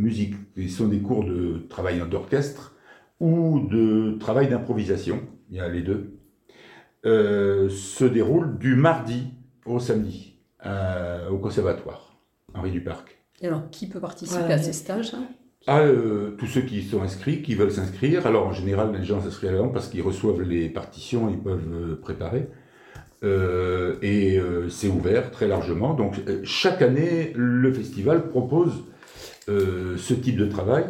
musique, 0.00 0.34
qui 0.54 0.68
sont 0.68 0.88
des 0.88 0.98
cours 0.98 1.24
de 1.24 1.66
travail 1.68 2.02
d'orchestre 2.08 2.74
ou 3.20 3.60
de 3.70 4.16
travail 4.18 4.48
d'improvisation, 4.48 5.20
il 5.50 5.56
y 5.56 5.60
a 5.60 5.68
les 5.68 5.82
deux, 5.82 6.18
euh, 7.06 7.68
se 7.68 8.04
déroulent 8.04 8.58
du 8.58 8.74
mardi 8.74 9.28
au 9.64 9.78
samedi 9.78 10.38
euh, 10.66 11.28
au 11.30 11.38
conservatoire 11.38 12.16
Henri 12.54 12.70
Duparc. 12.70 13.18
Et 13.40 13.46
alors, 13.46 13.70
qui 13.70 13.86
peut 13.86 14.00
participer 14.00 14.52
à 14.52 14.58
ces 14.58 14.72
stages 14.72 15.14
hein? 15.14 15.24
Ah, 15.66 15.80
euh, 15.80 16.30
tous 16.38 16.46
ceux 16.46 16.62
qui 16.62 16.82
sont 16.82 17.02
inscrits, 17.02 17.42
qui 17.42 17.54
veulent 17.54 17.70
s'inscrire. 17.70 18.26
Alors 18.26 18.46
en 18.46 18.52
général, 18.52 18.94
les 18.98 19.04
gens 19.04 19.20
s'inscrivent 19.20 19.50
à 19.50 19.52
l'avance 19.52 19.72
parce 19.74 19.88
qu'ils 19.88 20.00
reçoivent 20.00 20.40
les 20.40 20.70
partitions, 20.70 21.28
ils 21.28 21.38
peuvent 21.38 21.98
préparer. 22.00 22.48
et 23.22 24.40
c'est 24.70 24.88
ouvert 24.88 25.30
très 25.30 25.48
largement. 25.48 25.92
Donc 25.92 26.18
chaque 26.44 26.80
année, 26.80 27.32
le 27.34 27.70
festival 27.74 28.28
propose 28.28 28.84
euh, 29.50 29.96
ce 29.96 30.14
type 30.14 30.36
de 30.36 30.46
travail 30.46 30.84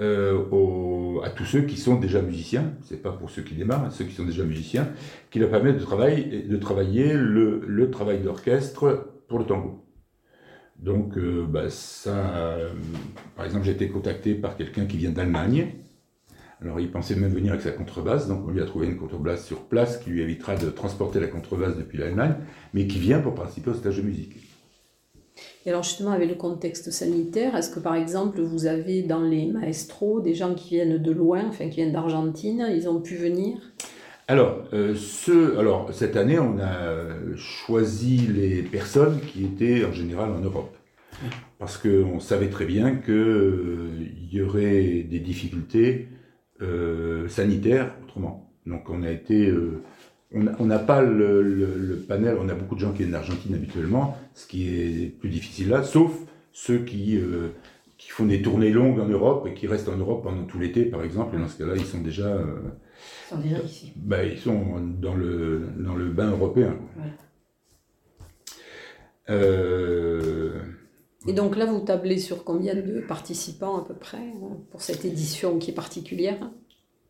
euh, 0.00 1.20
à 1.24 1.30
tous 1.30 1.44
ceux 1.44 1.62
qui 1.62 1.76
sont 1.76 1.96
déjà 1.96 2.22
musiciens, 2.22 2.72
c'est 2.82 3.02
pas 3.02 3.10
pour 3.10 3.30
ceux 3.30 3.42
qui 3.42 3.54
démarrent, 3.54 3.86
hein, 3.86 3.90
ceux 3.90 4.04
qui 4.04 4.14
sont 4.14 4.24
déjà 4.24 4.44
musiciens, 4.44 4.88
qui 5.30 5.40
leur 5.40 5.50
permettent 5.50 5.78
de, 5.78 5.84
travailler, 6.56 7.12
le, 7.14 7.90
travail 7.90 8.20
d'orchestre 8.20 9.10
pour 9.26 9.40
le 9.40 9.44
tango. 9.44 9.84
Donc, 10.78 11.18
euh, 11.18 11.44
bah, 11.48 11.66
par 13.34 13.44
exemple, 13.44 13.64
j'ai 13.64 13.72
été 13.72 13.88
contacté 13.88 14.34
par 14.34 14.56
quelqu'un 14.56 14.86
qui 14.86 14.98
vient 14.98 15.10
d'Allemagne. 15.10 15.74
Alors, 16.60 16.78
il 16.78 16.90
pensait 16.90 17.16
même 17.16 17.32
venir 17.32 17.52
avec 17.52 17.62
sa 17.62 17.72
contrebasse, 17.72 18.28
donc 18.28 18.46
on 18.46 18.50
lui 18.50 18.60
a 18.60 18.66
trouvé 18.66 18.86
une 18.86 18.96
contrebasse 18.96 19.44
sur 19.44 19.64
place 19.64 19.98
qui 19.98 20.10
lui 20.10 20.22
évitera 20.22 20.56
de 20.56 20.70
transporter 20.70 21.18
la 21.18 21.26
contrebasse 21.26 21.76
depuis 21.76 21.98
l'Allemagne, 21.98 22.34
mais 22.72 22.86
qui 22.86 23.00
vient 23.00 23.18
pour 23.18 23.34
participer 23.34 23.70
au 23.70 23.74
stage 23.74 23.96
de 23.96 24.02
musique. 24.02 24.47
Et 25.68 25.70
alors 25.70 25.82
justement, 25.82 26.12
avec 26.12 26.30
le 26.30 26.34
contexte 26.34 26.90
sanitaire, 26.90 27.54
est-ce 27.54 27.68
que 27.68 27.78
par 27.78 27.94
exemple, 27.94 28.40
vous 28.40 28.64
avez 28.64 29.02
dans 29.02 29.20
les 29.20 29.44
maestros 29.44 30.22
des 30.22 30.32
gens 30.32 30.54
qui 30.54 30.76
viennent 30.76 30.96
de 30.96 31.12
loin, 31.12 31.44
enfin 31.46 31.68
qui 31.68 31.76
viennent 31.76 31.92
d'Argentine, 31.92 32.66
ils 32.74 32.88
ont 32.88 33.02
pu 33.02 33.16
venir? 33.16 33.58
Alors, 34.28 34.64
euh, 34.72 34.94
ce, 34.94 35.58
alors, 35.58 35.92
cette 35.92 36.16
année, 36.16 36.38
on 36.38 36.58
a 36.58 37.36
choisi 37.36 38.16
les 38.16 38.62
personnes 38.62 39.20
qui 39.20 39.44
étaient 39.44 39.84
en 39.84 39.92
général 39.92 40.30
en 40.30 40.40
Europe. 40.40 40.74
Parce 41.58 41.76
qu'on 41.76 42.18
savait 42.18 42.48
très 42.48 42.64
bien 42.64 42.94
qu'il 42.94 43.12
euh, 43.12 43.90
y 44.32 44.40
aurait 44.40 45.02
des 45.02 45.20
difficultés 45.20 46.08
euh, 46.62 47.28
sanitaires 47.28 47.94
autrement. 48.04 48.50
Donc 48.64 48.88
on 48.88 49.02
a 49.02 49.10
été 49.10 49.52
on 50.34 50.66
n'a 50.66 50.78
pas 50.78 51.02
le, 51.02 52.04
panel, 52.06 52.36
on 52.40 52.48
a 52.48 52.54
beaucoup 52.54 52.74
de 52.74 52.80
gens 52.80 52.92
qui 52.92 52.98
viennent 52.98 53.12
d'Argentine 53.12 53.54
habituellement, 53.54 54.18
ce 54.34 54.46
qui 54.46 54.68
est 54.68 55.06
plus 55.18 55.30
difficile 55.30 55.70
là, 55.70 55.82
sauf 55.82 56.12
ceux 56.52 56.78
qui, 56.84 57.16
euh, 57.16 57.48
qui 57.96 58.10
font 58.10 58.26
des 58.26 58.42
tournées 58.42 58.70
longues 58.70 59.00
en 59.00 59.08
Europe 59.08 59.46
et 59.46 59.54
qui 59.54 59.66
restent 59.66 59.88
en 59.88 59.96
Europe 59.96 60.24
pendant 60.24 60.44
tout 60.44 60.58
l'été, 60.58 60.84
par 60.84 61.02
exemple, 61.02 61.36
et 61.36 61.38
dans 61.38 61.48
ce 61.48 61.56
cas-là, 61.58 61.74
ils 61.76 61.84
sont 61.84 62.00
déjà... 62.00 62.26
Euh, 62.26 62.60
ils 63.26 63.34
sont 63.34 63.40
déjà 63.40 63.62
ici. 63.62 63.92
Bah, 63.96 64.24
ils 64.24 64.38
sont 64.38 64.80
dans 65.00 65.14
le, 65.14 65.68
dans 65.78 65.94
le 65.94 66.10
bain 66.10 66.30
européen. 66.30 66.76
Euh, 69.30 70.60
et 71.26 71.32
donc 71.32 71.56
là, 71.56 71.66
vous 71.66 71.80
tablez 71.80 72.18
sur 72.18 72.44
combien 72.44 72.74
de 72.74 73.00
participants 73.00 73.78
à 73.78 73.84
peu 73.84 73.94
près 73.94 74.32
pour 74.70 74.82
cette 74.82 75.04
édition 75.04 75.58
qui 75.58 75.70
est 75.70 75.74
particulière? 75.74 76.50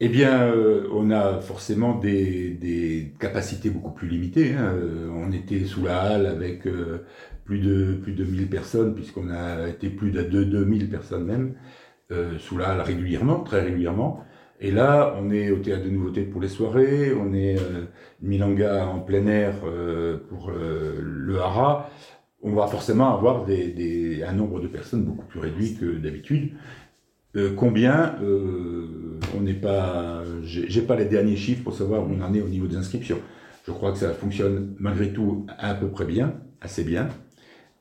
Eh 0.01 0.09
bien, 0.09 0.43
euh, 0.53 0.89
on 0.93 1.11
a 1.11 1.41
forcément 1.41 1.97
des, 1.99 3.15
capacités 3.19 3.69
beaucoup 3.71 3.91
plus 3.91 4.09
limitées. 4.09 4.55
Hein. 4.55 4.73
Euh, 4.75 5.11
on 5.13 5.33
était 5.33 5.65
sous 5.65 5.85
la 5.85 6.01
halle 6.01 6.27
avec 6.27 6.67
euh, 6.67 7.05
plus 7.45 7.59
de 7.59 7.95
plus 7.95 8.13
de 8.13 8.25
1000 8.25 8.49
personnes, 8.49 8.95
puisqu'on 8.95 9.29
a 9.29 9.69
été 9.69 9.91
plus 9.91 10.13
de 10.13 10.23
2000 10.23 10.89
personnes 10.89 11.25
même, 11.25 11.55
sous 12.39 12.57
la 12.59 12.71
halle 12.71 12.81
régulièrement, 12.83 13.41
très 13.41 13.63
régulièrement. 13.63 14.25
Et 14.61 14.71
là, 14.71 15.15
on 15.21 15.31
est 15.31 15.51
au 15.51 15.59
théâtre 15.59 15.85
de 15.85 15.91
nouveautés 15.91 16.23
pour 16.23 16.41
les 16.41 16.49
soirées, 16.49 17.13
on 17.15 17.33
est 17.35 17.57
Milanga 18.23 18.87
en 18.87 19.01
plein 19.01 19.27
air 19.27 19.55
pour 20.29 20.51
le 20.51 21.39
Hara, 21.39 21.91
on 22.43 22.53
va 22.53 22.67
forcément 22.67 23.15
avoir 23.15 23.45
des, 23.45 24.23
un 24.27 24.33
nombre 24.33 24.61
de 24.61 24.69
personnes 24.69 25.05
beaucoup 25.05 25.27
plus 25.27 25.41
réduit 25.41 25.77
que 25.77 25.87
d'habitude. 25.87 26.53
Euh, 27.37 27.53
combien 27.55 28.17
euh, 28.23 29.19
On 29.37 29.41
n'est 29.41 29.55
pas, 29.55 30.23
j'ai 30.43 30.83
pas 30.83 30.97
les 30.97 31.05
derniers 31.05 31.37
chiffres 31.37 31.63
pour 31.63 31.75
savoir 31.75 32.03
où 32.03 32.11
on 32.11 32.23
en 32.23 32.33
est 32.35 32.41
au 32.41 32.49
niveau 32.49 32.67
des 32.67 32.77
inscriptions. 32.77 33.19
Je 33.67 33.73
crois 33.73 33.93
que 33.93 33.99
ça 33.99 34.15
fonctionne 34.15 34.75
malgré 34.79 35.13
tout 35.13 35.47
à 35.59 35.75
peu 35.75 35.89
près 35.89 36.07
bien, 36.07 36.35
assez 36.61 36.85
bien. 36.85 37.09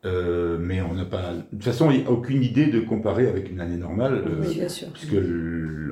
Euh, 0.05 0.57
mais 0.59 0.81
on 0.81 0.93
n'a 0.93 1.05
pas. 1.05 1.33
De 1.33 1.41
toute 1.51 1.63
façon, 1.63 1.89
il 1.91 2.01
n'y 2.01 2.05
a 2.05 2.11
aucune 2.11 2.43
idée 2.43 2.67
de 2.67 2.79
comparer 2.81 3.27
avec 3.27 3.49
une 3.49 3.59
année 3.61 3.77
normale, 3.77 4.23
puisque 4.93 5.15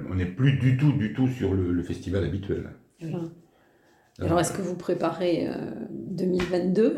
on 0.10 0.16
n'est 0.16 0.26
plus 0.26 0.54
du 0.54 0.78
tout, 0.78 0.92
du 0.92 1.14
tout 1.14 1.28
sur 1.28 1.54
le, 1.54 1.82
festival 1.82 2.24
habituel. 2.24 2.70
Alors, 4.20 4.40
est-ce 4.40 4.54
que 4.54 4.62
vous 4.62 4.76
préparez 4.76 5.50
2022 5.92 6.98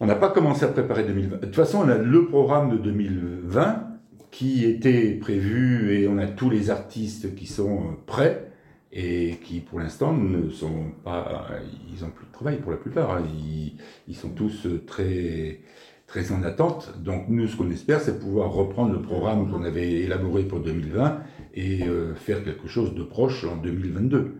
On 0.00 0.06
n'a 0.06 0.14
pas 0.14 0.30
commencé 0.30 0.64
à 0.64 0.68
préparer 0.68 1.04
2020. 1.04 1.36
De 1.36 1.46
toute 1.46 1.54
façon, 1.54 1.80
on 1.84 1.88
a 1.88 1.98
le 1.98 2.26
programme 2.26 2.70
de 2.70 2.78
2020 2.78 3.87
qui 4.30 4.64
était 4.64 5.12
prévu 5.12 5.94
et 5.94 6.08
on 6.08 6.18
a 6.18 6.26
tous 6.26 6.50
les 6.50 6.70
artistes 6.70 7.34
qui 7.34 7.46
sont 7.46 7.96
prêts 8.06 8.50
et 8.92 9.38
qui 9.42 9.60
pour 9.60 9.80
l'instant 9.80 10.12
ne 10.12 10.50
sont 10.50 10.92
pas, 11.04 11.46
ils 11.92 12.02
n'ont 12.02 12.10
plus 12.10 12.26
de 12.26 12.32
travail 12.32 12.56
pour 12.56 12.70
la 12.70 12.78
plupart, 12.78 13.10
hein. 13.10 13.24
ils, 14.06 14.14
sont 14.14 14.30
tous 14.30 14.66
très, 14.86 15.60
très 16.06 16.32
en 16.32 16.42
attente. 16.42 16.94
Donc 16.98 17.28
nous, 17.28 17.46
ce 17.46 17.56
qu'on 17.56 17.70
espère, 17.70 18.00
c'est 18.00 18.18
pouvoir 18.18 18.50
reprendre 18.52 18.92
le 18.92 19.02
programme 19.02 19.50
qu'on 19.50 19.62
avait 19.62 19.90
élaboré 19.90 20.44
pour 20.44 20.60
2020 20.60 21.20
et 21.54 21.82
euh, 21.84 22.14
faire 22.14 22.42
quelque 22.44 22.68
chose 22.68 22.94
de 22.94 23.02
proche 23.02 23.44
en 23.44 23.56
2022. 23.56 24.34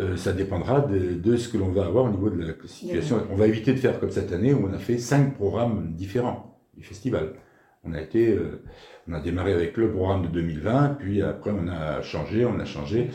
Euh, 0.00 0.16
ça 0.16 0.32
dépendra 0.32 0.80
de, 0.80 1.14
de, 1.14 1.36
ce 1.36 1.48
que 1.48 1.58
l'on 1.58 1.70
va 1.70 1.84
avoir 1.84 2.04
au 2.06 2.10
niveau 2.10 2.30
de 2.30 2.42
la 2.42 2.54
situation. 2.64 3.22
On 3.30 3.36
va 3.36 3.46
éviter 3.46 3.72
de 3.72 3.78
faire 3.78 4.00
comme 4.00 4.10
cette 4.10 4.32
année 4.32 4.54
où 4.54 4.66
on 4.66 4.72
a 4.72 4.78
fait 4.78 4.98
cinq 4.98 5.34
programmes 5.34 5.92
différents 5.94 6.58
du 6.76 6.84
festival. 6.84 7.34
On 7.84 7.94
a 7.94 8.00
été, 8.00 8.28
euh, 8.28 8.62
on 9.10 9.14
a 9.14 9.20
démarré 9.20 9.52
avec 9.52 9.76
le 9.76 9.90
programme 9.90 10.22
de 10.22 10.28
2020, 10.28 10.96
puis 10.98 11.22
après 11.22 11.50
on 11.50 11.68
a 11.68 12.02
changé, 12.02 12.44
on 12.44 12.58
a 12.60 12.64
changé. 12.64 13.10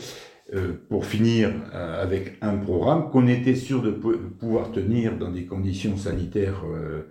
Euh, 0.54 0.74
pour 0.88 1.06
finir 1.06 1.50
euh, 1.74 2.00
avec 2.00 2.36
un 2.40 2.56
programme 2.56 3.10
qu'on 3.10 3.26
était 3.26 3.56
sûr 3.56 3.82
de 3.82 3.90
pouvoir 3.90 4.70
tenir 4.70 5.18
dans 5.18 5.32
des 5.32 5.44
conditions 5.44 5.96
sanitaires 5.96 6.62
euh, 6.64 7.02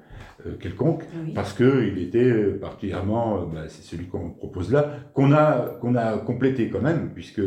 quelconques, 0.62 1.04
parce 1.34 1.52
qu'il 1.52 1.98
était 1.98 2.32
particulièrement, 2.62 3.46
bah, 3.46 3.64
c'est 3.68 3.84
celui 3.84 4.06
qu'on 4.06 4.30
propose 4.30 4.72
là, 4.72 5.00
qu'on 5.14 5.34
a, 5.34 5.78
qu'on 5.82 5.96
a 5.96 6.18
complété 6.18 6.70
quand 6.70 6.82
même, 6.82 7.12
puisque 7.14 7.42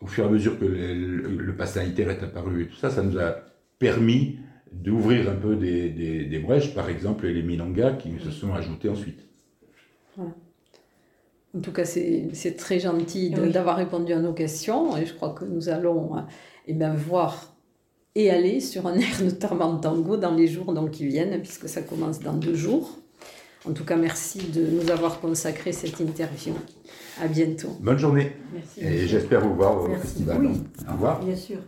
au 0.00 0.06
fur 0.06 0.22
et 0.22 0.28
à 0.28 0.30
mesure 0.30 0.56
que 0.56 0.66
le, 0.66 1.16
le, 1.36 1.56
pass 1.56 1.72
sanitaire 1.72 2.10
est 2.10 2.22
apparu 2.22 2.62
et 2.62 2.66
tout 2.68 2.76
ça, 2.76 2.90
ça 2.90 3.02
nous 3.02 3.18
a 3.18 3.38
permis 3.80 4.38
d'ouvrir 4.70 5.28
un 5.28 5.34
peu 5.34 5.56
des, 5.56 5.90
des, 5.90 6.26
des, 6.26 6.38
brèches, 6.38 6.76
par 6.76 6.88
exemple 6.88 7.26
les 7.26 7.42
Milanga 7.42 7.94
qui 7.94 8.12
se 8.20 8.30
sont 8.30 8.54
ajoutés 8.54 8.88
ensuite. 8.88 9.26
Voilà. 10.16 10.32
En 11.56 11.60
tout 11.60 11.72
cas, 11.72 11.84
c'est 11.84 12.56
très 12.56 12.80
gentil 12.80 13.30
d'avoir 13.30 13.76
répondu 13.76 14.12
à 14.12 14.18
nos 14.18 14.32
questions 14.32 14.96
et 14.96 15.06
je 15.06 15.14
crois 15.14 15.30
que 15.30 15.44
nous 15.44 15.68
allons 15.68 16.16
euh, 16.16 16.20
eh 16.66 16.72
bien, 16.72 16.92
voir 16.94 17.54
et 18.14 18.30
aller 18.30 18.60
sur 18.60 18.86
un 18.86 18.94
air 18.98 19.22
notamment 19.22 19.76
tango 19.76 20.16
dans 20.16 20.34
les 20.34 20.48
jours 20.48 20.72
donc, 20.72 20.92
qui 20.92 21.06
viennent, 21.06 21.40
puisque 21.40 21.68
ça 21.68 21.82
commence 21.82 22.20
dans 22.20 22.34
deux 22.34 22.54
jours. 22.54 22.98
En 23.66 23.72
tout 23.72 23.84
cas, 23.84 23.96
merci 23.96 24.38
de 24.38 24.66
nous 24.66 24.90
avoir 24.90 25.20
consacré 25.20 25.72
cette 25.72 25.98
interview. 26.00 26.52
À 27.22 27.28
bientôt. 27.28 27.76
Bonne 27.80 27.98
journée. 27.98 28.32
Merci. 28.52 28.80
Et 28.80 29.06
j'espère 29.06 29.40
vous 29.40 29.54
voir 29.54 29.82
au 29.82 29.94
festival. 29.94 30.46
Au 30.88 30.92
revoir. 30.92 31.24
Bien 31.24 31.36
sûr. 31.36 31.58